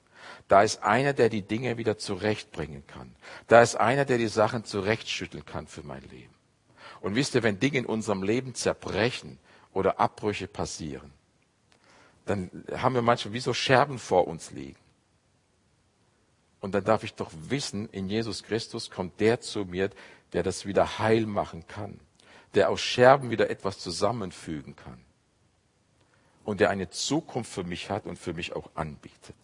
Da 0.49 0.62
ist 0.62 0.83
einer, 0.83 1.12
der 1.12 1.29
die 1.29 1.43
Dinge 1.43 1.79
wieder 1.79 1.99
zurechtbringen 1.99 2.87
kann. 2.87 3.14
Da 3.47 3.62
ist 3.62 3.76
einer, 3.76 4.05
der 4.05 4.19
die 4.19 4.29
Sachen 4.29 4.64
zurechtschütteln 4.64 5.47
kann 5.47 5.67
für 5.67 5.83
mein 5.83 6.03
Leben. 6.03 6.35
Und 7.00 7.14
wisst 7.14 7.35
ihr, 7.35 7.43
wenn 7.43 7.61
Dinge 7.61 7.79
in 7.79 7.87
unserem 7.87 8.23
Leben 8.23 8.55
zerbrechen 8.55 9.38
oder 9.73 10.00
Abbrüche 10.00 10.49
passieren, 10.49 11.12
dann 12.26 12.50
haben 12.73 12.95
wir 12.95 13.03
manchmal 13.03 13.35
wie 13.35 13.41
so 13.41 13.55
Scherben 13.55 13.99
vor 13.99 14.26
uns 14.26 14.50
liegen. 14.50 14.81
Und 16.61 16.75
dann 16.75 16.85
darf 16.85 17.05
ich 17.05 17.14
doch 17.14 17.31
wissen, 17.49 17.88
in 17.91 18.09
Jesus 18.09 18.43
Christus 18.43 18.91
kommt 18.91 19.21
der 19.21 19.41
zu 19.41 19.67
mir, 19.67 19.91
der 20.33 20.43
das 20.43 20.67
wieder 20.67 20.99
heil 20.99 21.26
machen 21.26 21.67
kann 21.67 22.00
der 22.54 22.70
aus 22.70 22.80
Scherben 22.80 23.30
wieder 23.30 23.50
etwas 23.50 23.78
zusammenfügen 23.78 24.76
kann 24.76 25.04
und 26.44 26.61
der 26.61 26.70
eine 26.70 26.90
Zukunft 26.90 27.52
für 27.52 27.64
mich 27.64 27.90
hat 27.90 28.06
und 28.06 28.18
für 28.18 28.34
mich 28.34 28.54
auch 28.54 28.70
anbietet. 28.75 29.37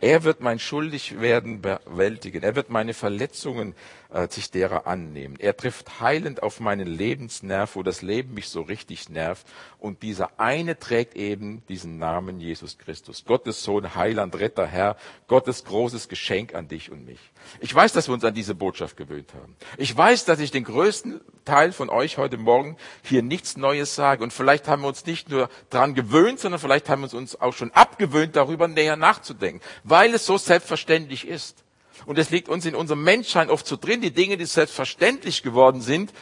Er 0.00 0.24
wird 0.24 0.40
mein 0.40 0.58
Schuldigwerden 0.58 1.60
bewältigen. 1.60 2.42
Er 2.42 2.56
wird 2.56 2.70
meine 2.70 2.94
Verletzungen 2.94 3.74
äh, 4.08 4.28
sich 4.28 4.50
derer 4.50 4.86
annehmen. 4.86 5.36
Er 5.38 5.54
trifft 5.54 6.00
heilend 6.00 6.42
auf 6.42 6.58
meinen 6.58 6.86
Lebensnerv, 6.86 7.76
wo 7.76 7.82
das 7.82 8.00
Leben 8.00 8.32
mich 8.32 8.48
so 8.48 8.62
richtig 8.62 9.10
nervt. 9.10 9.46
Und 9.78 10.02
dieser 10.02 10.40
eine 10.40 10.78
trägt 10.78 11.16
eben 11.16 11.62
diesen 11.68 11.98
Namen 11.98 12.40
Jesus 12.40 12.78
Christus. 12.78 13.26
Gottes 13.26 13.62
Sohn, 13.62 13.94
Heiland, 13.94 14.36
Retter, 14.36 14.66
Herr. 14.66 14.96
Gottes 15.28 15.64
großes 15.64 16.08
Geschenk 16.08 16.54
an 16.54 16.66
dich 16.66 16.90
und 16.90 17.04
mich. 17.04 17.20
Ich 17.60 17.74
weiß, 17.74 17.92
dass 17.92 18.08
wir 18.08 18.14
uns 18.14 18.24
an 18.24 18.34
diese 18.34 18.54
Botschaft 18.54 18.96
gewöhnt 18.96 19.34
haben. 19.34 19.54
Ich 19.76 19.94
weiß, 19.94 20.24
dass 20.24 20.40
ich 20.40 20.50
den 20.50 20.64
größten 20.64 21.20
Teil 21.44 21.72
von 21.72 21.90
euch 21.90 22.16
heute 22.16 22.38
Morgen 22.38 22.76
hier 23.02 23.22
nichts 23.22 23.58
Neues 23.58 23.94
sage. 23.94 24.22
Und 24.22 24.32
vielleicht 24.32 24.66
haben 24.66 24.82
wir 24.82 24.88
uns 24.88 25.04
nicht 25.04 25.28
nur 25.28 25.50
dran 25.68 25.94
gewöhnt, 25.94 26.40
sondern 26.40 26.60
vielleicht 26.60 26.88
haben 26.88 27.02
wir 27.02 27.12
uns 27.14 27.38
auch 27.38 27.52
schon 27.52 27.70
abgewöhnt, 27.72 28.36
darüber 28.36 28.66
näher 28.66 28.96
nachzudenken 28.96 29.60
weil 29.90 30.14
es 30.14 30.24
so 30.24 30.38
selbstverständlich 30.38 31.26
ist. 31.26 31.64
Und 32.06 32.18
es 32.18 32.30
liegt 32.30 32.48
uns 32.48 32.64
in 32.64 32.74
unserem 32.74 33.02
Menschsein 33.04 33.50
oft 33.50 33.66
so 33.66 33.76
drin, 33.76 34.00
die 34.00 34.12
Dinge, 34.12 34.36
die 34.36 34.46
selbstverständlich 34.46 35.42
geworden 35.42 35.82
sind, 35.82 36.12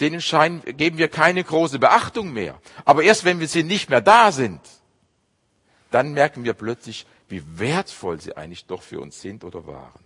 denen 0.00 0.20
scheinen, 0.20 0.62
geben 0.76 0.96
wir 0.96 1.08
keine 1.08 1.44
große 1.44 1.78
Beachtung 1.78 2.32
mehr. 2.32 2.60
Aber 2.84 3.02
erst 3.02 3.24
wenn 3.24 3.40
wir 3.40 3.48
sie 3.48 3.64
nicht 3.64 3.90
mehr 3.90 4.00
da 4.00 4.32
sind, 4.32 4.60
dann 5.90 6.12
merken 6.12 6.44
wir 6.44 6.54
plötzlich, 6.54 7.06
wie 7.28 7.42
wertvoll 7.58 8.20
sie 8.20 8.36
eigentlich 8.36 8.66
doch 8.66 8.82
für 8.82 9.00
uns 9.00 9.20
sind 9.20 9.44
oder 9.44 9.66
waren. 9.66 10.04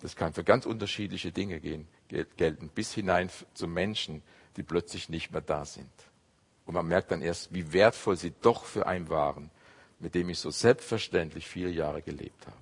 Das 0.00 0.16
kann 0.16 0.32
für 0.32 0.44
ganz 0.44 0.66
unterschiedliche 0.66 1.30
Dinge 1.30 1.60
gehen, 1.60 1.86
gelten, 2.08 2.68
bis 2.68 2.92
hinein 2.92 3.30
zu 3.54 3.68
Menschen, 3.68 4.22
die 4.56 4.62
plötzlich 4.62 5.08
nicht 5.08 5.30
mehr 5.30 5.40
da 5.40 5.64
sind. 5.64 5.90
Und 6.64 6.74
man 6.74 6.86
merkt 6.86 7.10
dann 7.10 7.22
erst, 7.22 7.52
wie 7.52 7.72
wertvoll 7.72 8.16
sie 8.16 8.32
doch 8.40 8.64
für 8.64 8.86
einen 8.86 9.08
waren 9.08 9.50
mit 10.02 10.14
dem 10.14 10.28
ich 10.28 10.38
so 10.38 10.50
selbstverständlich 10.50 11.46
viele 11.46 11.70
Jahre 11.70 12.02
gelebt 12.02 12.46
habe. 12.46 12.56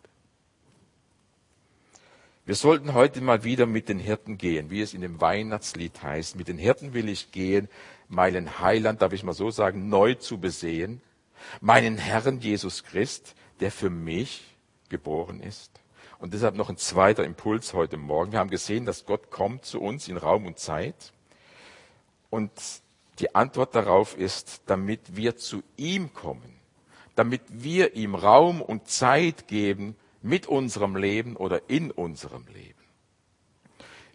Wir 2.46 2.54
sollten 2.54 2.94
heute 2.94 3.20
mal 3.20 3.44
wieder 3.44 3.66
mit 3.66 3.88
den 3.88 3.98
Hirten 3.98 4.36
gehen, 4.36 4.70
wie 4.70 4.80
es 4.80 4.94
in 4.94 5.00
dem 5.00 5.20
Weihnachtslied 5.20 6.02
heißt. 6.02 6.36
Mit 6.36 6.48
den 6.48 6.58
Hirten 6.58 6.94
will 6.94 7.08
ich 7.08 7.32
gehen, 7.32 7.68
meinen 8.08 8.60
Heiland, 8.60 9.02
darf 9.02 9.12
ich 9.12 9.22
mal 9.22 9.34
so 9.34 9.50
sagen, 9.50 9.88
neu 9.88 10.14
zu 10.14 10.38
besehen, 10.38 11.00
meinen 11.60 11.96
Herrn 11.96 12.40
Jesus 12.40 12.84
Christ, 12.84 13.34
der 13.60 13.70
für 13.70 13.90
mich 13.90 14.42
geboren 14.88 15.40
ist. 15.40 15.70
Und 16.18 16.34
deshalb 16.34 16.56
noch 16.56 16.68
ein 16.68 16.76
zweiter 16.76 17.24
Impuls 17.24 17.72
heute 17.72 17.96
Morgen. 17.96 18.32
Wir 18.32 18.40
haben 18.40 18.50
gesehen, 18.50 18.84
dass 18.84 19.06
Gott 19.06 19.30
kommt 19.30 19.64
zu 19.64 19.80
uns 19.80 20.08
in 20.08 20.18
Raum 20.18 20.44
und 20.44 20.58
Zeit. 20.58 21.12
Und 22.28 22.50
die 23.20 23.34
Antwort 23.34 23.74
darauf 23.74 24.16
ist, 24.18 24.62
damit 24.66 25.16
wir 25.16 25.36
zu 25.36 25.62
ihm 25.76 26.12
kommen, 26.12 26.59
damit 27.20 27.42
wir 27.50 27.96
ihm 27.96 28.14
Raum 28.14 28.62
und 28.62 28.88
Zeit 28.88 29.46
geben 29.46 29.94
mit 30.22 30.46
unserem 30.46 30.96
Leben 30.96 31.36
oder 31.36 31.68
in 31.68 31.90
unserem 31.90 32.46
Leben. 32.46 32.80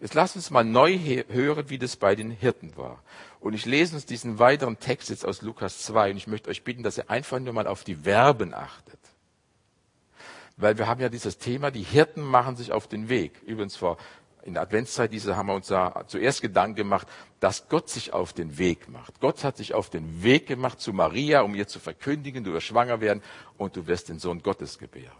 Jetzt 0.00 0.14
lasst 0.14 0.34
uns 0.34 0.50
mal 0.50 0.64
neu 0.64 0.98
hören, 1.28 1.70
wie 1.70 1.78
das 1.78 1.94
bei 1.94 2.16
den 2.16 2.32
Hirten 2.32 2.76
war. 2.76 3.00
Und 3.38 3.54
ich 3.54 3.64
lese 3.64 3.94
uns 3.94 4.06
diesen 4.06 4.40
weiteren 4.40 4.80
Text 4.80 5.08
jetzt 5.08 5.24
aus 5.24 5.40
Lukas 5.42 5.84
2 5.84 6.10
und 6.10 6.16
ich 6.16 6.26
möchte 6.26 6.50
euch 6.50 6.64
bitten, 6.64 6.82
dass 6.82 6.98
ihr 6.98 7.08
einfach 7.08 7.38
nur 7.38 7.52
mal 7.52 7.68
auf 7.68 7.84
die 7.84 7.94
Verben 7.94 8.52
achtet. 8.52 8.98
Weil 10.56 10.76
wir 10.76 10.88
haben 10.88 11.00
ja 11.00 11.08
dieses 11.08 11.38
Thema, 11.38 11.70
die 11.70 11.84
Hirten 11.84 12.22
machen 12.22 12.56
sich 12.56 12.72
auf 12.72 12.88
den 12.88 13.08
Weg. 13.08 13.40
Übrigens 13.46 13.76
vor 13.76 13.98
in 14.46 14.54
der 14.54 14.62
Adventszeit 14.62 15.12
diese 15.12 15.36
haben 15.36 15.46
wir 15.48 15.54
uns 15.54 15.66
da 15.66 16.04
zuerst 16.06 16.40
Gedanken 16.40 16.76
gemacht, 16.76 17.08
dass 17.40 17.68
Gott 17.68 17.88
sich 17.88 18.12
auf 18.12 18.32
den 18.32 18.58
Weg 18.58 18.88
macht. 18.88 19.20
Gott 19.20 19.44
hat 19.44 19.56
sich 19.56 19.74
auf 19.74 19.90
den 19.90 20.22
Weg 20.22 20.46
gemacht 20.46 20.80
zu 20.80 20.92
Maria, 20.92 21.40
um 21.40 21.54
ihr 21.54 21.66
zu 21.66 21.80
verkündigen, 21.80 22.44
du 22.44 22.52
wirst 22.52 22.66
schwanger 22.66 23.00
werden 23.00 23.22
und 23.58 23.76
du 23.76 23.86
wirst 23.86 24.08
den 24.08 24.18
Sohn 24.18 24.42
Gottes 24.42 24.78
gebären. 24.78 25.10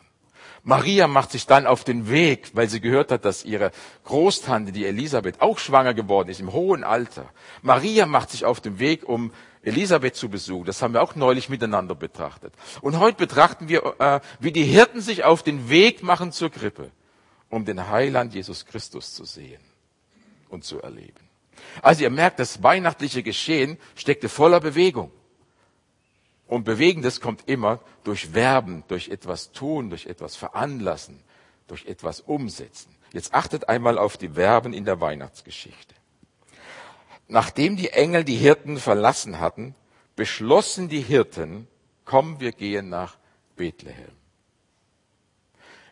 Maria 0.62 1.06
macht 1.06 1.32
sich 1.32 1.46
dann 1.46 1.66
auf 1.66 1.84
den 1.84 2.08
Weg, 2.08 2.50
weil 2.54 2.68
sie 2.68 2.80
gehört 2.80 3.12
hat, 3.12 3.24
dass 3.24 3.44
ihre 3.44 3.72
Großtante, 4.04 4.72
die 4.72 4.86
Elisabeth, 4.86 5.40
auch 5.40 5.58
schwanger 5.58 5.94
geworden 5.94 6.28
ist 6.28 6.40
im 6.40 6.52
hohen 6.52 6.84
Alter. 6.84 7.28
Maria 7.62 8.06
macht 8.06 8.30
sich 8.30 8.44
auf 8.44 8.60
den 8.60 8.78
Weg, 8.78 9.08
um 9.08 9.32
Elisabeth 9.62 10.14
zu 10.14 10.28
besuchen. 10.28 10.64
Das 10.64 10.82
haben 10.82 10.94
wir 10.94 11.02
auch 11.02 11.16
neulich 11.16 11.48
miteinander 11.48 11.94
betrachtet. 11.94 12.54
Und 12.80 12.98
heute 12.98 13.18
betrachten 13.18 13.68
wir, 13.68 13.94
äh, 13.98 14.20
wie 14.38 14.52
die 14.52 14.64
Hirten 14.64 15.00
sich 15.00 15.24
auf 15.24 15.42
den 15.42 15.68
Weg 15.68 16.02
machen 16.02 16.32
zur 16.32 16.50
Krippe 16.50 16.90
um 17.56 17.64
den 17.64 17.88
Heiland 17.88 18.34
Jesus 18.34 18.66
Christus 18.66 19.14
zu 19.14 19.24
sehen 19.24 19.62
und 20.50 20.62
zu 20.62 20.80
erleben. 20.82 21.26
Also 21.80 22.02
ihr 22.02 22.10
merkt, 22.10 22.38
das 22.38 22.62
weihnachtliche 22.62 23.22
Geschehen 23.22 23.78
steckte 23.94 24.28
voller 24.28 24.60
Bewegung. 24.60 25.10
Und 26.46 26.64
Bewegendes 26.64 27.20
kommt 27.20 27.48
immer 27.48 27.80
durch 28.04 28.34
Werben, 28.34 28.84
durch 28.88 29.08
etwas 29.08 29.52
tun, 29.52 29.88
durch 29.88 30.06
etwas 30.06 30.36
veranlassen, 30.36 31.18
durch 31.66 31.86
etwas 31.86 32.20
umsetzen. 32.20 32.94
Jetzt 33.12 33.34
achtet 33.34 33.68
einmal 33.68 33.96
auf 33.98 34.18
die 34.18 34.28
Verben 34.28 34.74
in 34.74 34.84
der 34.84 35.00
Weihnachtsgeschichte. 35.00 35.94
Nachdem 37.26 37.76
die 37.76 37.88
Engel 37.88 38.22
die 38.22 38.36
Hirten 38.36 38.78
verlassen 38.78 39.40
hatten, 39.40 39.74
beschlossen 40.14 40.88
die 40.88 41.00
Hirten, 41.00 41.66
komm, 42.04 42.38
wir 42.38 42.52
gehen 42.52 42.90
nach 42.90 43.16
Bethlehem. 43.56 44.12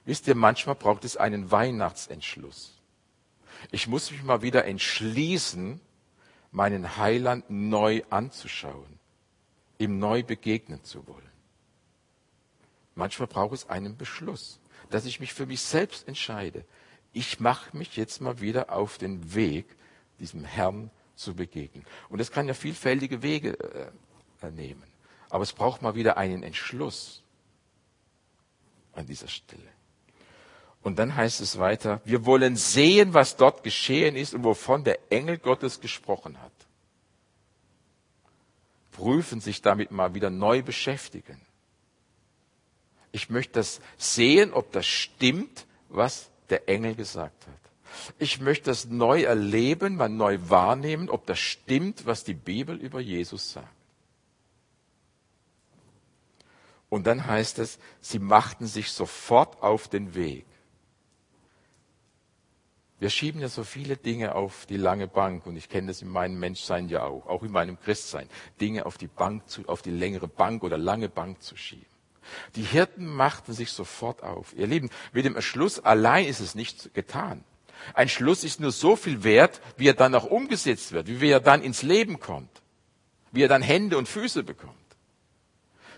Wisst 0.05 0.29
ihr, 0.29 0.35
manchmal 0.35 0.75
braucht 0.75 1.05
es 1.05 1.17
einen 1.17 1.51
Weihnachtsentschluss. 1.51 2.79
Ich 3.71 3.87
muss 3.89 4.11
mich 4.11 4.23
mal 4.23 4.43
wieder 4.43 4.65
entschließen, 4.67 5.81
meinen 6.51 6.97
Heiland 6.97 7.49
neu 7.49 8.03
anzuschauen, 8.11 8.99
ihm 9.79 9.99
neu 9.99 10.23
begegnen 10.23 10.85
zu 10.85 11.07
wollen. 11.07 11.31
Manchmal 12.95 13.27
braucht 13.27 13.55
es 13.55 13.69
einen 13.69 13.97
Beschluss, 13.97 14.61
dass 14.91 15.07
ich 15.07 15.19
mich 15.21 15.33
für 15.33 15.47
mich 15.47 15.61
selbst 15.63 16.07
entscheide. 16.07 16.65
Ich 17.13 17.41
mache 17.41 17.77
mich 17.77 17.97
jetzt 17.97 18.21
mal 18.21 18.41
wieder 18.41 18.71
auf 18.71 18.99
den 18.99 19.35
Weg, 19.35 19.67
diesem 20.21 20.45
Herrn 20.45 20.91
zu 21.17 21.35
begegnen. 21.35 21.85
Und 22.09 22.19
das 22.19 22.31
kann 22.31 22.47
ja 22.47 22.55
vielfältige 22.55 23.23
Wege 23.23 23.59
äh, 24.43 24.51
nehmen. 24.51 24.83
Aber 25.31 25.43
es 25.43 25.53
braucht 25.53 25.81
mal 25.81 25.95
wieder 25.95 26.17
einen 26.17 26.43
Entschluss 26.43 27.23
an 28.93 29.07
dieser 29.07 29.29
Stelle. 29.29 29.63
Und 30.85 30.99
dann 30.99 31.17
heißt 31.17 31.41
es 31.41 31.59
weiter, 31.59 32.03
wir 32.05 32.27
wollen 32.27 32.57
sehen, 32.57 33.15
was 33.15 33.37
dort 33.37 33.65
geschehen 33.65 34.17
ist 34.17 34.35
und 34.35 34.45
wovon 34.45 34.85
der 34.85 34.99
Engel 35.11 35.39
Gottes 35.39 35.81
gesprochen 35.81 36.41
hat. 36.43 36.53
Prüfen, 38.93 39.41
sich 39.41 39.63
damit 39.63 39.91
mal 39.91 40.15
wieder 40.15 40.29
neu 40.29 40.63
beschäftigen. 40.63 41.41
Ich 43.13 43.31
möchte 43.31 43.55
das 43.55 43.81
sehen, 43.97 44.53
ob 44.53 44.73
das 44.73 44.85
stimmt, 44.85 45.67
was 45.89 46.29
der 46.51 46.69
Engel 46.69 46.95
gesagt 46.95 47.47
hat. 47.47 48.15
Ich 48.19 48.41
möchte 48.41 48.67
das 48.67 48.85
neu 48.85 49.23
erleben, 49.23 49.97
mal 49.97 50.11
neu 50.11 50.39
wahrnehmen, 50.49 51.09
ob 51.09 51.25
das 51.25 51.39
stimmt, 51.39 52.05
was 52.05 52.25
die 52.25 52.35
Bibel 52.35 52.77
über 52.77 53.01
Jesus 53.01 53.53
sagt. 53.53 53.69
Und 56.91 57.07
dann 57.07 57.27
heißt 57.27 57.59
es, 57.59 57.79
sie 58.03 58.19
machten 58.19 58.67
sich 58.67 58.93
sofort 58.93 59.63
auf 59.63 59.89
den 59.89 60.15
Weg. 60.15 60.45
Wir 63.01 63.11
schieben 63.11 63.41
ja 63.41 63.49
so 63.49 63.65
viele 63.65 63.97
Dinge 63.97 64.35
auf 64.35 64.67
die 64.67 64.77
lange 64.77 65.09
Bank 65.09 65.47
und 65.47 65.57
ich 65.57 65.69
kenne 65.69 65.89
das 65.89 66.01
in 66.01 66.09
meinem 66.09 66.39
Menschsein 66.39 66.89
ja 66.89 67.05
auch, 67.05 67.27
auch 67.27 67.43
in 67.43 67.51
meinem 67.51 67.79
Christsein, 67.81 68.29
Dinge 68.61 68.87
auf 68.87 68.99
die 68.99 69.09
Bank 69.09 69.49
zu, 69.49 69.69
auf 69.69 69.83
die 69.83 69.91
längere 69.91 70.29
Bank 70.29 70.63
oder 70.63 70.79
lange 70.79 71.09
Bank 71.09 71.43
zu 71.43 71.57
schieben. 71.57 71.87
Die 72.57 72.63
Hirten 72.63 73.07
machten 73.07 73.53
sich 73.53 73.73
sofort 73.73 74.23
auf. 74.23 74.55
Ihr 74.57 74.67
Lieben, 74.67 74.91
mit 75.13 75.25
dem 75.25 75.35
Entschluss 75.35 75.81
allein 75.81 76.27
ist 76.27 76.41
es 76.41 76.55
nicht 76.55 76.95
getan. 76.95 77.45
Ein 77.93 78.09
Schluss 78.09 78.45
ist 78.45 78.61
nur 78.61 78.73
so 78.73 78.97
viel 78.97 79.25
wert, 79.25 79.61
wie 79.77 79.89
er 79.89 79.95
dann 79.95 80.15
auch 80.15 80.25
umgesetzt 80.25 80.93
wird, 80.93 81.21
wie 81.21 81.29
er 81.29 81.41
dann 81.41 81.63
ins 81.63 81.83
Leben 81.83 82.19
kommt, 82.21 82.63
wie 83.33 83.43
er 83.43 83.49
dann 83.49 83.61
Hände 83.61 83.99
und 83.99 84.09
Füße 84.09 84.43
bekommt. 84.43 84.73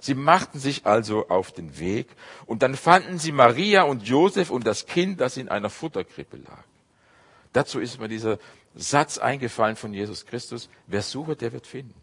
Sie 0.00 0.14
machten 0.14 0.58
sich 0.58 0.86
also 0.86 1.28
auf 1.28 1.52
den 1.52 1.78
Weg 1.78 2.08
und 2.46 2.62
dann 2.62 2.74
fanden 2.74 3.18
sie 3.18 3.32
Maria 3.32 3.82
und 3.82 4.06
Josef 4.06 4.50
und 4.50 4.66
das 4.66 4.86
Kind, 4.86 5.20
das 5.20 5.36
in 5.36 5.48
einer 5.48 5.70
Futterkrippe 5.70 6.38
lag. 6.38 6.64
Dazu 7.56 7.80
ist 7.80 7.98
mir 7.98 8.08
dieser 8.08 8.38
Satz 8.74 9.16
eingefallen 9.16 9.76
von 9.76 9.94
Jesus 9.94 10.26
Christus, 10.26 10.68
wer 10.86 11.00
sucht, 11.00 11.40
der 11.40 11.54
wird 11.54 11.66
finden. 11.66 11.94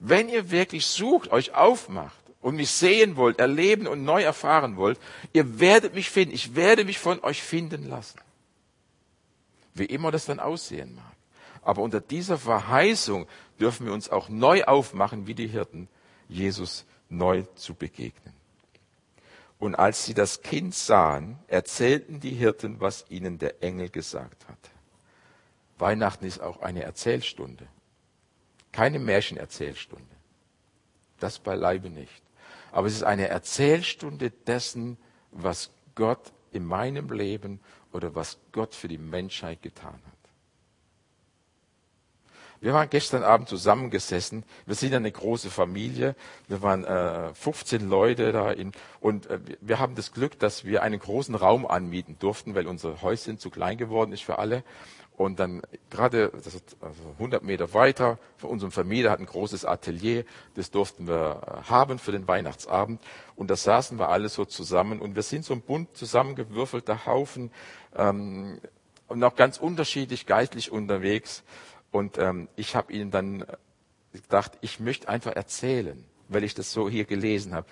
Wenn 0.00 0.28
ihr 0.28 0.50
wirklich 0.50 0.86
sucht, 0.86 1.30
euch 1.30 1.54
aufmacht 1.54 2.18
und 2.40 2.56
mich 2.56 2.72
sehen 2.72 3.14
wollt, 3.14 3.38
erleben 3.38 3.86
und 3.86 4.02
neu 4.02 4.24
erfahren 4.24 4.76
wollt, 4.76 4.98
ihr 5.32 5.60
werdet 5.60 5.94
mich 5.94 6.10
finden. 6.10 6.34
Ich 6.34 6.56
werde 6.56 6.84
mich 6.84 6.98
von 6.98 7.22
euch 7.22 7.44
finden 7.44 7.88
lassen. 7.88 8.18
Wie 9.72 9.84
immer 9.84 10.10
das 10.10 10.26
dann 10.26 10.40
aussehen 10.40 10.96
mag. 10.96 11.14
Aber 11.62 11.82
unter 11.82 12.00
dieser 12.00 12.36
Verheißung 12.36 13.28
dürfen 13.60 13.86
wir 13.86 13.92
uns 13.92 14.08
auch 14.08 14.28
neu 14.28 14.64
aufmachen, 14.64 15.28
wie 15.28 15.34
die 15.34 15.46
Hirten, 15.46 15.86
Jesus 16.28 16.86
neu 17.08 17.44
zu 17.54 17.74
begegnen. 17.74 18.33
Und 19.64 19.76
als 19.76 20.04
sie 20.04 20.12
das 20.12 20.42
Kind 20.42 20.74
sahen, 20.74 21.38
erzählten 21.46 22.20
die 22.20 22.34
Hirten, 22.34 22.82
was 22.82 23.06
ihnen 23.08 23.38
der 23.38 23.62
Engel 23.62 23.88
gesagt 23.88 24.46
hatte. 24.46 24.70
Weihnachten 25.78 26.26
ist 26.26 26.40
auch 26.40 26.60
eine 26.60 26.82
Erzählstunde. 26.82 27.66
Keine 28.72 28.98
Märchenerzählstunde. 28.98 30.14
Das 31.18 31.38
beileibe 31.38 31.88
nicht. 31.88 32.22
Aber 32.72 32.88
es 32.88 32.92
ist 32.92 33.04
eine 33.04 33.28
Erzählstunde 33.28 34.30
dessen, 34.30 34.98
was 35.30 35.70
Gott 35.94 36.34
in 36.52 36.66
meinem 36.66 37.10
Leben 37.10 37.58
oder 37.90 38.14
was 38.14 38.36
Gott 38.52 38.74
für 38.74 38.88
die 38.88 38.98
Menschheit 38.98 39.62
getan 39.62 39.94
hat. 39.94 40.13
Wir 42.64 42.72
waren 42.72 42.88
gestern 42.88 43.24
Abend 43.24 43.46
zusammengesessen. 43.50 44.42
Wir 44.64 44.74
sind 44.74 44.94
eine 44.94 45.12
große 45.12 45.50
Familie. 45.50 46.16
Wir 46.48 46.62
waren 46.62 46.82
äh, 46.84 47.34
15 47.34 47.90
Leute 47.90 48.32
da 48.32 48.52
in, 48.52 48.72
und 49.00 49.26
äh, 49.26 49.38
wir 49.60 49.78
haben 49.80 49.96
das 49.96 50.12
Glück, 50.12 50.38
dass 50.38 50.64
wir 50.64 50.82
einen 50.82 50.98
großen 50.98 51.34
Raum 51.34 51.66
anmieten 51.66 52.16
durften, 52.18 52.54
weil 52.54 52.66
unser 52.66 53.02
Häuschen 53.02 53.38
zu 53.38 53.50
klein 53.50 53.76
geworden 53.76 54.12
ist 54.12 54.22
für 54.22 54.38
alle. 54.38 54.64
Und 55.14 55.40
dann 55.40 55.60
gerade 55.90 56.32
also 56.32 56.58
100 57.18 57.42
Meter 57.42 57.74
weiter 57.74 58.18
von 58.38 58.48
unserem 58.48 58.72
Vermieter 58.72 59.10
hat 59.10 59.20
ein 59.20 59.26
großes 59.26 59.66
Atelier. 59.66 60.24
Das 60.54 60.70
durften 60.70 61.06
wir 61.06 61.42
äh, 61.66 61.68
haben 61.68 61.98
für 61.98 62.12
den 62.12 62.26
Weihnachtsabend. 62.26 63.02
Und 63.36 63.50
da 63.50 63.56
saßen 63.56 63.98
wir 63.98 64.08
alle 64.08 64.30
so 64.30 64.46
zusammen. 64.46 65.00
Und 65.00 65.16
wir 65.16 65.22
sind 65.22 65.44
so 65.44 65.52
ein 65.52 65.60
bunt 65.60 65.94
zusammengewürfelter 65.98 67.04
Haufen 67.04 67.50
ähm, 67.94 68.58
und 69.06 69.22
auch 69.22 69.36
ganz 69.36 69.58
unterschiedlich 69.58 70.24
geistlich 70.24 70.72
unterwegs. 70.72 71.42
Und 71.94 72.18
ähm, 72.18 72.48
ich 72.56 72.74
habe 72.74 72.92
ihnen 72.92 73.12
dann 73.12 73.44
gedacht, 74.12 74.58
ich 74.62 74.80
möchte 74.80 75.08
einfach 75.08 75.30
erzählen, 75.36 76.04
weil 76.26 76.42
ich 76.42 76.52
das 76.52 76.72
so 76.72 76.90
hier 76.90 77.04
gelesen 77.04 77.54
habe. 77.54 77.68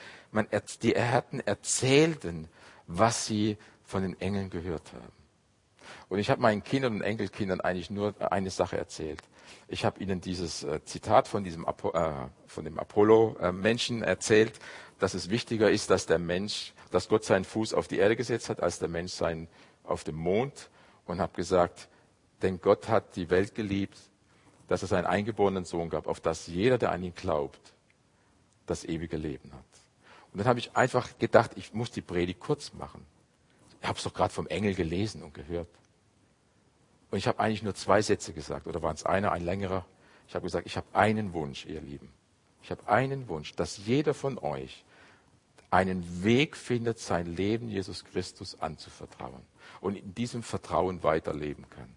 Die 0.83 0.95
Erhärten 0.95 1.41
erzählten, 1.41 2.47
was 2.87 3.27
sie 3.27 3.57
von 3.83 4.03
den 4.03 4.21
Engeln 4.21 4.49
gehört 4.49 4.93
haben. 4.93 5.13
Und 6.09 6.21
ich 6.21 6.31
habe 6.31 6.41
meinen 6.41 6.63
Kindern 6.63 6.95
und 6.95 7.03
Enkelkindern 7.03 7.61
eigentlich 7.61 7.91
nur 7.91 8.15
eine 8.33 8.51
Sache 8.51 8.77
erzählt. 8.77 9.21
Ich 9.67 9.85
habe 9.85 9.99
ihnen 9.99 10.21
dieses 10.21 10.63
äh, 10.63 10.85
Zitat 10.85 11.27
von 11.27 11.43
diesem 11.43 11.67
Apo, 11.67 11.91
äh, 11.91 12.29
von 12.47 12.65
dem 12.65 12.79
Apollo-Menschen 12.79 14.05
äh, 14.05 14.07
erzählt, 14.07 14.53
dass 15.01 15.15
es 15.15 15.31
wichtiger 15.31 15.69
ist, 15.69 15.91
dass 15.91 16.07
der 16.07 16.21
Mensch, 16.21 16.75
dass 16.93 17.09
Gott 17.09 17.25
seinen 17.25 17.45
Fuß 17.45 17.75
auf 17.75 17.89
die 17.89 17.99
Erde 17.99 18.15
gesetzt 18.15 18.51
hat, 18.51 18.63
als 18.63 18.79
der 18.79 18.89
Mensch 18.89 19.15
seinen 19.15 19.49
auf 19.83 20.05
dem 20.05 20.15
Mond. 20.15 20.71
Und 21.07 21.19
habe 21.19 21.33
gesagt, 21.35 21.89
denn 22.43 22.61
Gott 22.61 22.89
hat 22.89 23.17
die 23.17 23.29
Welt 23.29 23.57
geliebt, 23.57 23.99
dass 24.73 24.83
es 24.83 24.95
einen 24.95 25.07
eingeborenen 25.07 25.67
Sohn 25.67 25.91
gab, 25.91 26.07
auf 26.07 26.19
das 26.19 26.47
jeder, 26.47 26.79
der 26.79 26.93
an 26.93 27.03
ihn 27.03 27.15
glaubt, 27.15 27.75
das 28.65 28.85
ewige 28.85 29.19
Leben 29.19 29.53
hat. 29.53 29.65
Und 30.33 30.39
dann 30.39 30.47
habe 30.47 30.61
ich 30.61 30.75
einfach 30.75 31.19
gedacht, 31.19 31.51
ich 31.57 31.75
muss 31.75 31.91
die 31.91 32.01
Predigt 32.01 32.41
kurz 32.41 32.73
machen. 32.73 33.05
Ich 33.83 33.87
habe 33.87 33.99
es 33.99 34.05
doch 34.05 34.15
gerade 34.15 34.33
vom 34.33 34.47
Engel 34.47 34.75
gelesen 34.75 35.23
und 35.23 35.35
gehört. 35.35 35.69
Und 37.11 37.19
ich 37.19 37.29
habe 37.29 37.39
eigentlich 37.39 37.63
nur 37.63 37.75
zwei 37.75 38.01
Sätze 38.01 38.33
gesagt, 38.33 38.67
oder 38.67 38.81
waren 38.81 38.95
es 38.95 39.05
einer, 39.05 39.31
ein 39.33 39.45
längerer? 39.45 39.85
Ich 40.27 40.35
habe 40.35 40.45
gesagt, 40.45 40.67
ich 40.67 40.79
habe 40.79 40.87
einen 40.95 41.35
Wunsch, 41.35 41.67
ihr 41.67 41.83
Lieben. 41.83 42.09
Ich 42.63 42.71
habe 42.71 42.89
einen 42.89 43.29
Wunsch, 43.29 43.53
dass 43.55 43.77
jeder 43.77 44.15
von 44.15 44.39
euch 44.39 44.87
einen 45.71 46.25
Weg 46.25 46.57
findet, 46.57 46.99
sein 46.99 47.27
Leben 47.27 47.69
Jesus 47.69 48.05
Christus 48.05 48.59
anzuvertrauen 48.59 49.43
und 49.83 49.97
in 49.97 50.15
diesem 50.15 50.43
Vertrauen 50.43 51.03
weiterleben 51.03 51.69
kann. 51.69 51.95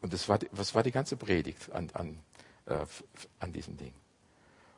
Und 0.00 0.12
das 0.12 0.28
war, 0.28 0.38
was 0.52 0.74
war 0.74 0.82
die 0.82 0.92
ganze 0.92 1.16
Predigt 1.16 1.70
an, 1.72 1.90
an, 1.94 2.18
äh, 2.66 2.86
an 3.40 3.52
diesem 3.52 3.76
Ding. 3.76 3.92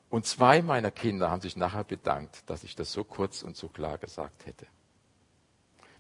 Und 0.09 0.27
zwei 0.27 0.61
meiner 0.61 0.91
Kinder 0.91 1.31
haben 1.31 1.41
sich 1.41 1.57
nachher 1.57 1.85
bedankt, 1.85 2.43
dass 2.47 2.65
ich 2.65 2.75
das 2.75 2.93
so 2.93 3.05
kurz 3.05 3.43
und 3.43 3.57
so 3.57 3.69
klar 3.69 3.99
gesagt 3.99 4.47
hätte. 4.47 4.67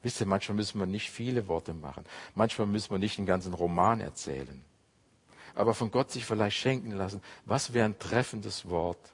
Wisst 0.02 0.20
ihr, 0.20 0.26
manchmal 0.26 0.56
müssen 0.56 0.78
wir 0.78 0.86
nicht 0.86 1.10
viele 1.10 1.46
Worte 1.46 1.74
machen. 1.74 2.04
Manchmal 2.34 2.66
müssen 2.66 2.90
wir 2.90 2.98
nicht 2.98 3.18
einen 3.18 3.26
ganzen 3.26 3.54
Roman 3.54 4.00
erzählen. 4.00 4.64
Aber 5.54 5.74
von 5.74 5.90
Gott 5.90 6.10
sich 6.10 6.24
vielleicht 6.24 6.56
schenken 6.56 6.92
lassen, 6.92 7.20
was 7.44 7.74
wäre 7.74 7.84
ein 7.84 7.98
treffendes 7.98 8.68
Wort, 8.68 9.12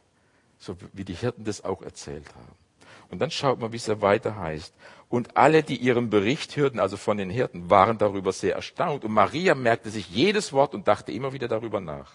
so 0.59 0.77
wie 0.93 1.05
die 1.05 1.15
Hirten 1.15 1.45
das 1.45 1.65
auch 1.65 1.83
erzählt 1.83 2.29
haben. 2.35 2.66
Und 3.11 3.21
dann 3.21 3.31
schaut 3.31 3.61
man, 3.61 3.73
wie 3.73 3.77
es 3.77 3.87
ja 3.87 4.01
weiter 4.01 4.37
heißt. 4.37 4.75
Und 5.09 5.37
alle, 5.37 5.63
die 5.63 5.77
ihren 5.77 6.11
Bericht 6.11 6.57
hörten, 6.57 6.81
also 6.81 6.97
von 6.97 7.17
den 7.17 7.31
Hirten, 7.31 7.71
waren 7.71 7.99
darüber 7.99 8.33
sehr 8.33 8.55
erstaunt. 8.55 9.05
Und 9.05 9.13
Maria 9.13 9.55
merkte 9.55 9.91
sich 9.91 10.11
jedes 10.11 10.53
Wort 10.53 10.75
und 10.75 10.89
dachte 10.89 11.13
immer 11.13 11.33
wieder 11.33 11.49
darüber 11.49 11.81
nach. 11.81 12.13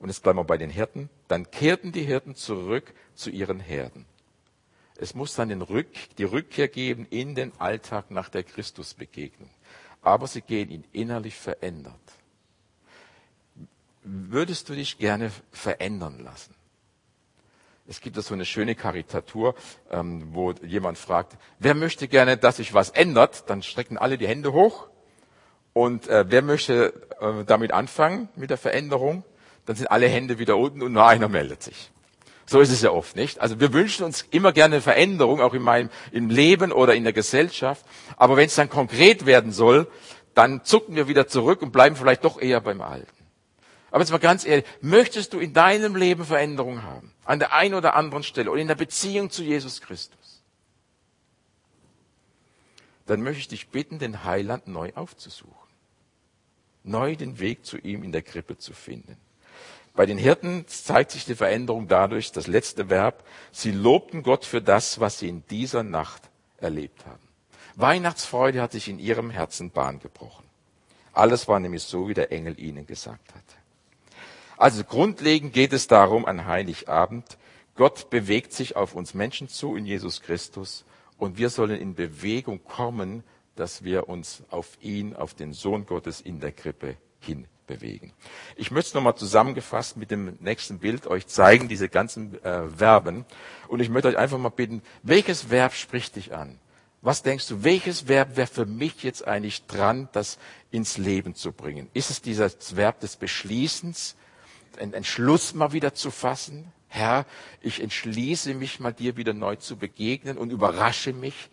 Und 0.00 0.08
jetzt 0.08 0.22
bleiben 0.22 0.38
wir 0.38 0.44
bei 0.44 0.58
den 0.58 0.70
Hirten. 0.70 1.08
Dann 1.28 1.50
kehrten 1.50 1.92
die 1.92 2.02
Hirten 2.02 2.34
zurück 2.34 2.92
zu 3.14 3.30
ihren 3.30 3.60
Herden. 3.60 4.06
Es 4.96 5.14
muss 5.14 5.34
dann 5.34 5.48
den 5.48 5.62
Rück, 5.62 5.88
die 6.18 6.24
Rückkehr 6.24 6.68
geben 6.68 7.06
in 7.08 7.34
den 7.34 7.52
Alltag 7.58 8.10
nach 8.10 8.28
der 8.28 8.42
Christusbegegnung. 8.42 9.48
Aber 10.02 10.26
sie 10.26 10.42
gehen 10.42 10.70
ihn 10.70 10.84
innerlich 10.92 11.36
verändert. 11.36 11.94
Würdest 14.02 14.68
du 14.68 14.74
dich 14.74 14.98
gerne 14.98 15.30
verändern 15.52 16.18
lassen? 16.24 16.54
Es 17.90 18.00
gibt 18.00 18.16
da 18.16 18.22
so 18.22 18.34
eine 18.34 18.44
schöne 18.44 18.76
Karikatur, 18.76 19.56
ähm, 19.90 20.28
wo 20.30 20.52
jemand 20.62 20.96
fragt, 20.96 21.36
wer 21.58 21.74
möchte 21.74 22.06
gerne, 22.06 22.36
dass 22.36 22.58
sich 22.58 22.72
was 22.72 22.90
ändert? 22.90 23.50
Dann 23.50 23.64
strecken 23.64 23.98
alle 23.98 24.16
die 24.16 24.28
Hände 24.28 24.52
hoch. 24.52 24.86
Und 25.72 26.06
äh, 26.06 26.24
wer 26.28 26.42
möchte 26.42 26.92
äh, 27.20 27.44
damit 27.44 27.72
anfangen, 27.72 28.28
mit 28.36 28.48
der 28.50 28.58
Veränderung? 28.58 29.24
Dann 29.66 29.74
sind 29.74 29.88
alle 29.88 30.06
Hände 30.06 30.38
wieder 30.38 30.56
unten 30.56 30.82
und 30.82 30.92
nur 30.92 31.04
einer 31.04 31.28
meldet 31.28 31.64
sich. 31.64 31.90
So 32.46 32.60
ist 32.60 32.70
es 32.70 32.80
ja 32.80 32.92
oft, 32.92 33.16
nicht? 33.16 33.40
Also 33.40 33.58
wir 33.58 33.72
wünschen 33.72 34.04
uns 34.04 34.24
immer 34.30 34.52
gerne 34.52 34.80
Veränderung, 34.80 35.40
auch 35.40 35.54
in 35.54 35.62
meinem 35.62 35.90
im 36.12 36.30
Leben 36.30 36.70
oder 36.70 36.94
in 36.94 37.02
der 37.02 37.12
Gesellschaft. 37.12 37.84
Aber 38.16 38.36
wenn 38.36 38.46
es 38.46 38.54
dann 38.54 38.70
konkret 38.70 39.26
werden 39.26 39.50
soll, 39.50 39.88
dann 40.34 40.64
zucken 40.64 40.94
wir 40.94 41.08
wieder 41.08 41.26
zurück 41.26 41.60
und 41.60 41.72
bleiben 41.72 41.96
vielleicht 41.96 42.22
doch 42.22 42.40
eher 42.40 42.60
beim 42.60 42.82
Alten. 42.82 43.08
Aber 43.90 44.00
jetzt 44.00 44.12
mal 44.12 44.18
ganz 44.18 44.46
ehrlich, 44.46 44.64
möchtest 44.80 45.32
du 45.32 45.40
in 45.40 45.52
deinem 45.52 45.96
Leben 45.96 46.24
Veränderung 46.24 46.84
haben? 46.84 47.12
An 47.30 47.38
der 47.38 47.52
einen 47.52 47.74
oder 47.74 47.94
anderen 47.94 48.24
Stelle 48.24 48.50
oder 48.50 48.60
in 48.60 48.66
der 48.66 48.74
Beziehung 48.74 49.30
zu 49.30 49.44
Jesus 49.44 49.80
Christus? 49.80 50.42
Dann 53.06 53.22
möchte 53.22 53.38
ich 53.38 53.46
dich 53.46 53.68
bitten, 53.68 54.00
den 54.00 54.24
Heiland 54.24 54.66
neu 54.66 54.90
aufzusuchen. 54.96 55.54
Neu 56.82 57.14
den 57.14 57.38
Weg 57.38 57.64
zu 57.64 57.78
ihm 57.78 58.02
in 58.02 58.10
der 58.10 58.22
Krippe 58.22 58.58
zu 58.58 58.72
finden. 58.72 59.16
Bei 59.94 60.06
den 60.06 60.18
Hirten 60.18 60.66
zeigt 60.66 61.12
sich 61.12 61.24
die 61.24 61.36
Veränderung 61.36 61.86
dadurch, 61.86 62.32
das 62.32 62.48
letzte 62.48 62.90
Verb, 62.90 63.24
sie 63.52 63.70
lobten 63.70 64.24
Gott 64.24 64.44
für 64.44 64.60
das, 64.60 64.98
was 64.98 65.20
sie 65.20 65.28
in 65.28 65.46
dieser 65.50 65.84
Nacht 65.84 66.30
erlebt 66.56 67.06
haben. 67.06 67.28
Weihnachtsfreude 67.76 68.60
hat 68.60 68.72
sich 68.72 68.88
in 68.88 68.98
ihrem 68.98 69.30
Herzen 69.30 69.70
Bahn 69.70 70.00
gebrochen. 70.00 70.46
Alles 71.12 71.46
war 71.46 71.60
nämlich 71.60 71.84
so, 71.84 72.08
wie 72.08 72.14
der 72.14 72.32
Engel 72.32 72.58
ihnen 72.58 72.88
gesagt 72.88 73.32
hatte. 73.32 73.59
Also 74.60 74.84
grundlegend 74.84 75.54
geht 75.54 75.72
es 75.72 75.86
darum 75.86 76.26
an 76.26 76.44
Heiligabend, 76.44 77.38
Gott 77.76 78.10
bewegt 78.10 78.52
sich 78.52 78.76
auf 78.76 78.94
uns 78.94 79.14
Menschen 79.14 79.48
zu 79.48 79.74
in 79.74 79.86
Jesus 79.86 80.20
Christus 80.20 80.84
und 81.16 81.38
wir 81.38 81.48
sollen 81.48 81.80
in 81.80 81.94
Bewegung 81.94 82.62
kommen, 82.62 83.24
dass 83.56 83.84
wir 83.84 84.10
uns 84.10 84.42
auf 84.50 84.76
ihn, 84.82 85.16
auf 85.16 85.32
den 85.32 85.54
Sohn 85.54 85.86
Gottes 85.86 86.20
in 86.20 86.40
der 86.40 86.52
Krippe 86.52 86.98
hin 87.20 87.46
bewegen. 87.66 88.12
Ich 88.54 88.70
möchte 88.70 88.88
es 88.88 88.94
nochmal 88.94 89.14
zusammengefasst 89.14 89.96
mit 89.96 90.10
dem 90.10 90.36
nächsten 90.40 90.78
Bild 90.78 91.06
euch 91.06 91.26
zeigen, 91.26 91.68
diese 91.68 91.88
ganzen 91.88 92.34
äh, 92.44 92.68
Verben. 92.68 93.24
Und 93.66 93.80
ich 93.80 93.88
möchte 93.88 94.08
euch 94.08 94.18
einfach 94.18 94.36
mal 94.36 94.50
bitten, 94.50 94.82
welches 95.02 95.48
Verb 95.48 95.72
spricht 95.72 96.16
dich 96.16 96.34
an? 96.34 96.58
Was 97.00 97.22
denkst 97.22 97.48
du, 97.48 97.64
welches 97.64 98.08
Verb 98.08 98.36
wäre 98.36 98.46
für 98.46 98.66
mich 98.66 99.04
jetzt 99.04 99.26
eigentlich 99.26 99.64
dran, 99.64 100.10
das 100.12 100.36
ins 100.70 100.98
Leben 100.98 101.34
zu 101.34 101.50
bringen? 101.50 101.88
Ist 101.94 102.10
es 102.10 102.20
dieses 102.20 102.76
Verb 102.76 103.00
des 103.00 103.16
Beschließens, 103.16 104.16
einen 104.78 104.94
Entschluss 104.94 105.54
mal 105.54 105.72
wieder 105.72 105.94
zu 105.94 106.10
fassen? 106.10 106.72
Herr, 106.88 107.24
ich 107.60 107.80
entschließe 107.80 108.54
mich 108.54 108.80
mal 108.80 108.92
dir 108.92 109.16
wieder 109.16 109.32
neu 109.32 109.56
zu 109.56 109.76
begegnen 109.76 110.36
und 110.38 110.50
überrasche 110.50 111.12
mich, 111.12 111.50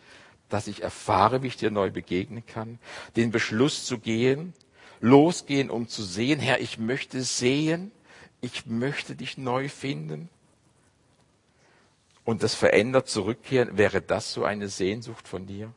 dass 0.50 0.68
ich 0.68 0.82
erfahre, 0.82 1.44
wie 1.44 1.48
ich 1.48 1.58
dir 1.58 1.72
neu 1.72 1.92
begegnen 1.92 2.46
kann. 2.46 2.80
Den 3.16 3.32
Beschluss 3.32 3.86
zu 3.86 4.00
gehen, 4.00 4.54
losgehen, 5.00 5.70
um 5.70 5.88
zu 5.88 6.04
sehen, 6.04 6.40
Herr, 6.40 6.60
ich 6.60 6.80
möchte 6.80 7.22
sehen, 7.22 7.92
ich 8.42 8.66
möchte 8.66 9.16
dich 9.16 9.38
neu 9.38 9.70
finden. 9.70 10.30
Und 12.24 12.44
das 12.44 12.56
verändert 12.56 13.08
zurückkehren, 13.08 13.78
wäre 13.78 14.02
das 14.02 14.34
so 14.34 14.44
eine 14.44 14.68
Sehnsucht 14.68 15.28
von 15.28 15.46
dir? 15.46 15.74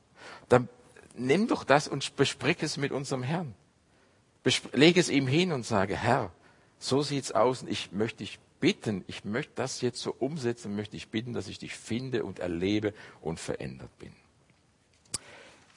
Dann 0.48 0.68
nimm 1.14 1.46
doch 1.46 1.64
das 1.64 1.86
und 1.86 2.16
besprich 2.16 2.62
es 2.62 2.76
mit 2.76 2.92
unserem 2.92 3.22
Herrn. 3.22 3.54
Leg 4.72 4.96
es 4.96 5.10
ihm 5.10 5.26
hin 5.26 5.52
und 5.52 5.66
sage, 5.66 5.96
Herr, 5.96 6.32
so 6.80 7.02
sieht's 7.02 7.30
aus 7.30 7.62
und 7.62 7.70
ich 7.70 7.92
möchte 7.92 8.18
dich 8.18 8.40
bitten, 8.58 9.04
ich 9.06 9.24
möchte 9.24 9.52
das 9.54 9.82
jetzt 9.82 10.00
so 10.00 10.14
umsetzen, 10.18 10.74
möchte 10.74 10.96
ich 10.96 11.08
bitten, 11.08 11.32
dass 11.32 11.46
ich 11.46 11.58
dich 11.58 11.74
finde 11.74 12.24
und 12.24 12.40
erlebe 12.40 12.94
und 13.20 13.38
verändert 13.38 13.96
bin. 13.98 14.12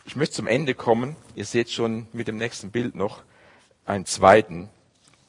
Ich 0.06 0.16
möchte 0.16 0.36
zum 0.36 0.48
Ende 0.48 0.74
kommen. 0.76 1.16
Ihr 1.36 1.46
seht 1.46 1.70
schon 1.70 2.08
mit 2.14 2.28
dem 2.28 2.38
nächsten 2.38 2.72
Bild 2.72 2.96
noch 2.96 3.22
einen 3.86 4.06
zweiten 4.06 4.70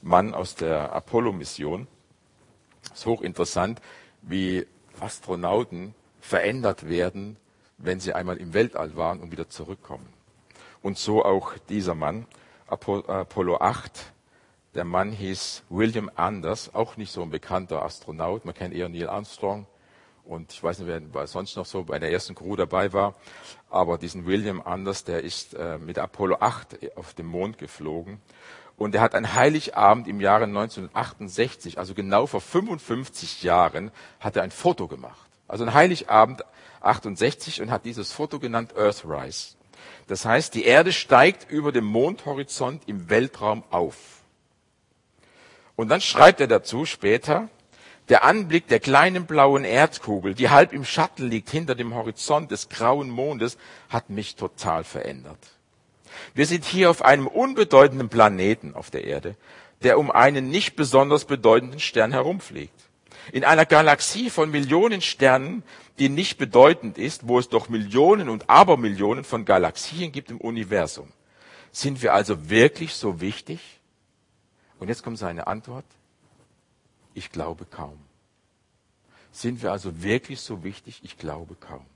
Mann 0.00 0.34
aus 0.34 0.54
der 0.54 0.92
Apollo-Mission. 0.92 1.86
Ist 2.92 3.06
hochinteressant, 3.06 3.80
wie 4.22 4.66
Astronauten 5.00 5.94
verändert 6.20 6.88
werden, 6.88 7.36
wenn 7.78 8.00
sie 8.00 8.12
einmal 8.12 8.36
im 8.36 8.54
Weltall 8.54 8.96
waren 8.96 9.20
und 9.20 9.32
wieder 9.32 9.48
zurückkommen. 9.48 10.08
Und 10.82 10.98
so 10.98 11.24
auch 11.24 11.54
dieser 11.68 11.94
Mann, 11.94 12.26
Apollo 12.66 13.58
8. 13.58 14.13
Der 14.74 14.84
Mann 14.84 15.12
hieß 15.12 15.62
William 15.68 16.10
Anders, 16.16 16.74
auch 16.74 16.96
nicht 16.96 17.12
so 17.12 17.22
ein 17.22 17.30
bekannter 17.30 17.82
Astronaut. 17.82 18.44
Man 18.44 18.54
kennt 18.54 18.74
eher 18.74 18.88
Neil 18.88 19.08
Armstrong. 19.08 19.66
Und 20.24 20.52
ich 20.52 20.60
weiß 20.60 20.80
nicht, 20.80 21.02
wer 21.12 21.26
sonst 21.28 21.56
noch 21.56 21.66
so 21.66 21.84
bei 21.84 22.00
der 22.00 22.10
ersten 22.10 22.34
Crew 22.34 22.56
dabei 22.56 22.92
war. 22.92 23.14
Aber 23.70 23.98
diesen 23.98 24.26
William 24.26 24.60
Anders, 24.60 25.04
der 25.04 25.22
ist 25.22 25.54
äh, 25.54 25.78
mit 25.78 25.98
Apollo 25.98 26.38
8 26.40 26.96
auf 26.96 27.14
dem 27.14 27.26
Mond 27.26 27.58
geflogen. 27.58 28.20
Und 28.76 28.96
er 28.96 29.00
hat 29.00 29.14
ein 29.14 29.34
Heiligabend 29.34 30.08
im 30.08 30.20
Jahre 30.20 30.44
1968, 30.44 31.78
also 31.78 31.94
genau 31.94 32.26
vor 32.26 32.40
55 32.40 33.44
Jahren, 33.44 33.92
hat 34.18 34.34
er 34.34 34.42
ein 34.42 34.50
Foto 34.50 34.88
gemacht. 34.88 35.28
Also 35.46 35.62
ein 35.62 35.72
Heiligabend 35.72 36.42
68 36.80 37.62
und 37.62 37.70
hat 37.70 37.84
dieses 37.84 38.10
Foto 38.10 38.40
genannt 38.40 38.74
Earthrise. 38.76 39.54
Das 40.08 40.24
heißt, 40.24 40.54
die 40.54 40.64
Erde 40.64 40.92
steigt 40.92 41.48
über 41.48 41.70
dem 41.70 41.84
Mondhorizont 41.84 42.82
im 42.86 43.08
Weltraum 43.08 43.62
auf. 43.70 44.13
Und 45.76 45.88
dann 45.88 46.00
schreibt 46.00 46.40
er 46.40 46.46
dazu 46.46 46.84
später, 46.86 47.48
der 48.08 48.24
Anblick 48.24 48.68
der 48.68 48.80
kleinen 48.80 49.26
blauen 49.26 49.64
Erdkugel, 49.64 50.34
die 50.34 50.50
halb 50.50 50.72
im 50.72 50.84
Schatten 50.84 51.28
liegt 51.28 51.50
hinter 51.50 51.74
dem 51.74 51.94
Horizont 51.94 52.50
des 52.50 52.68
grauen 52.68 53.08
Mondes, 53.08 53.56
hat 53.88 54.10
mich 54.10 54.36
total 54.36 54.84
verändert. 54.84 55.38
Wir 56.34 56.46
sind 56.46 56.64
hier 56.64 56.90
auf 56.90 57.02
einem 57.02 57.26
unbedeutenden 57.26 58.08
Planeten 58.08 58.74
auf 58.74 58.90
der 58.90 59.04
Erde, 59.04 59.36
der 59.82 59.98
um 59.98 60.10
einen 60.10 60.48
nicht 60.48 60.76
besonders 60.76 61.24
bedeutenden 61.24 61.80
Stern 61.80 62.12
herumfliegt. 62.12 62.74
In 63.32 63.44
einer 63.44 63.64
Galaxie 63.64 64.28
von 64.28 64.50
Millionen 64.50 65.00
Sternen, 65.00 65.62
die 65.98 66.10
nicht 66.10 66.36
bedeutend 66.36 66.98
ist, 66.98 67.26
wo 67.26 67.38
es 67.38 67.48
doch 67.48 67.68
Millionen 67.68 68.28
und 68.28 68.50
Abermillionen 68.50 69.24
von 69.24 69.44
Galaxien 69.44 70.12
gibt 70.12 70.30
im 70.30 70.40
Universum. 70.40 71.08
Sind 71.72 72.02
wir 72.02 72.12
also 72.12 72.50
wirklich 72.50 72.94
so 72.94 73.20
wichtig? 73.20 73.60
Und 74.78 74.88
jetzt 74.88 75.02
kommt 75.02 75.18
seine 75.18 75.46
Antwort. 75.46 75.84
Ich 77.14 77.30
glaube 77.30 77.64
kaum. 77.64 77.98
Sind 79.32 79.62
wir 79.62 79.72
also 79.72 80.02
wirklich 80.02 80.40
so 80.40 80.62
wichtig? 80.62 81.00
Ich 81.02 81.18
glaube 81.18 81.54
kaum. 81.54 81.86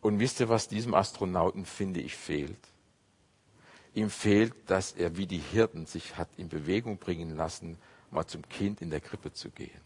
Und 0.00 0.18
wisst 0.18 0.40
ihr, 0.40 0.48
was 0.48 0.68
diesem 0.68 0.94
Astronauten, 0.94 1.66
finde 1.66 2.00
ich, 2.00 2.16
fehlt? 2.16 2.58
Ihm 3.94 4.10
fehlt, 4.10 4.54
dass 4.66 4.92
er 4.92 5.16
wie 5.16 5.26
die 5.26 5.38
Hirten 5.38 5.86
sich 5.86 6.16
hat 6.16 6.28
in 6.36 6.48
Bewegung 6.48 6.98
bringen 6.98 7.36
lassen, 7.36 7.76
mal 8.10 8.26
zum 8.26 8.48
Kind 8.48 8.80
in 8.80 8.90
der 8.90 9.00
Krippe 9.00 9.32
zu 9.32 9.50
gehen. 9.50 9.80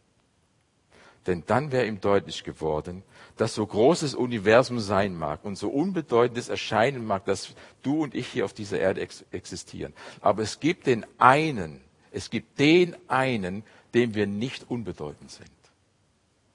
Denn 1.27 1.43
dann 1.47 1.73
wäre 1.73 1.87
ihm 1.87 2.01
deutlich 2.01 2.45
geworden, 2.45 3.03
dass 3.37 3.55
so 3.55 3.67
großes 3.67 4.15
Universum 4.15 4.79
sein 4.79 5.17
mag 5.17 5.45
und 5.45 5.57
so 5.57 5.71
unbedeutendes 5.71 6.49
erscheinen 6.49 7.07
mag, 7.07 7.25
dass 7.25 7.55
du 7.83 8.03
und 8.03 8.15
ich 8.15 8.29
hier 8.29 8.45
auf 8.45 8.53
dieser 8.53 8.79
Erde 8.79 9.01
ex 9.01 9.25
existieren. 9.31 9.95
Aber 10.21 10.43
es 10.43 10.61
gibt 10.61 10.87
den 10.87 11.07
einen, 11.19 11.81
es 12.13 12.31
gibt 12.31 12.59
den 12.59 12.97
einen, 13.09 13.65
dem 13.95 14.15
wir 14.15 14.27
nicht 14.27 14.71
unbedeutend 14.71 15.31
sind, 15.31 15.51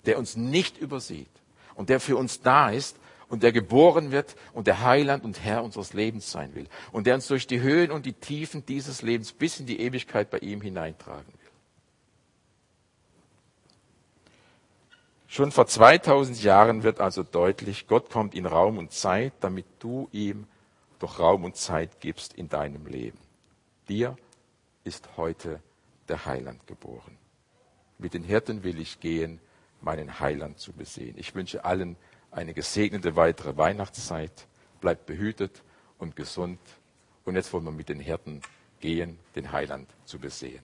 der 0.05 0.19
uns 0.19 0.38
nicht 0.38 0.77
übersieht 0.77 1.32
und 1.75 1.89
der 1.89 1.99
für 1.99 2.15
uns 2.15 2.41
da 2.41 2.69
ist 2.69 2.97
und 3.27 3.43
der 3.43 3.51
geboren 3.51 4.12
wird 4.12 4.36
und 4.53 4.67
der 4.67 4.82
Heiland 4.82 5.23
und 5.23 5.43
Herr 5.43 5.63
unseres 5.63 5.93
Lebens 5.93 6.32
sein 6.32 6.53
will 6.55 6.67
und 6.91 7.08
der 7.08 7.15
uns 7.15 7.27
durch 7.27 7.47
die 7.47 7.62
Höhen 7.62 7.91
und 7.91 8.05
die 8.05 8.13
Tiefen 8.13 8.65
dieses 8.65 9.01
Lebens 9.01 9.34
bis 9.34 9.60
in 9.60 9.65
die 9.65 9.79
Ewigkeit 9.82 10.29
bei 10.29 10.39
ihm 10.39 10.62
hineintragen 10.62 11.27
will. 11.27 11.39
Schon 15.32 15.52
vor 15.52 15.68
2000 15.68 16.42
Jahren 16.42 16.82
wird 16.82 17.00
also 17.00 17.22
deutlich, 17.22 17.86
Gott 17.86 18.10
kommt 18.10 18.34
in 18.34 18.48
Raum 18.48 18.80
und 18.80 18.92
Zeit, 18.92 19.34
damit 19.42 19.68
du 19.78 20.10
ihm 20.12 20.48
doch 20.98 21.20
Raum 21.20 21.44
und 21.44 21.56
Zeit 21.56 22.00
gibst 22.00 22.34
in 22.34 22.50
deinem 22.50 22.88
Leben. 22.88 23.20
Dir 23.88 24.18
ist 24.84 25.08
heute 25.18 25.62
der 26.08 26.26
Heiland 26.26 26.65
geboren. 26.65 27.15
Mit 28.00 28.15
den 28.15 28.24
Hirten 28.24 28.63
will 28.63 28.80
ich 28.80 29.02
gehen, 29.02 29.39
meinen 29.82 30.20
Heiland 30.20 30.58
zu 30.58 30.74
besehen. 30.74 31.13
Ich 31.15 31.36
wünsche 31.36 31.63
allen 31.63 31.96
eine 32.32 32.56
gesegnete 32.56 33.15
weitere 33.15 33.56
Weihnachtszeit. 33.56 34.48
Bleibt 34.82 35.06
behütet 35.06 35.62
und 36.00 36.15
gesund. 36.15 36.60
Und 37.24 37.36
jetzt 37.36 37.54
wollen 37.54 37.65
wir 37.65 37.72
mit 37.72 37.89
den 37.89 38.00
Hirten 38.00 38.42
gehen, 38.80 39.20
den 39.36 39.52
Heiland 39.52 39.92
zu 40.06 40.18
besehen. 40.18 40.58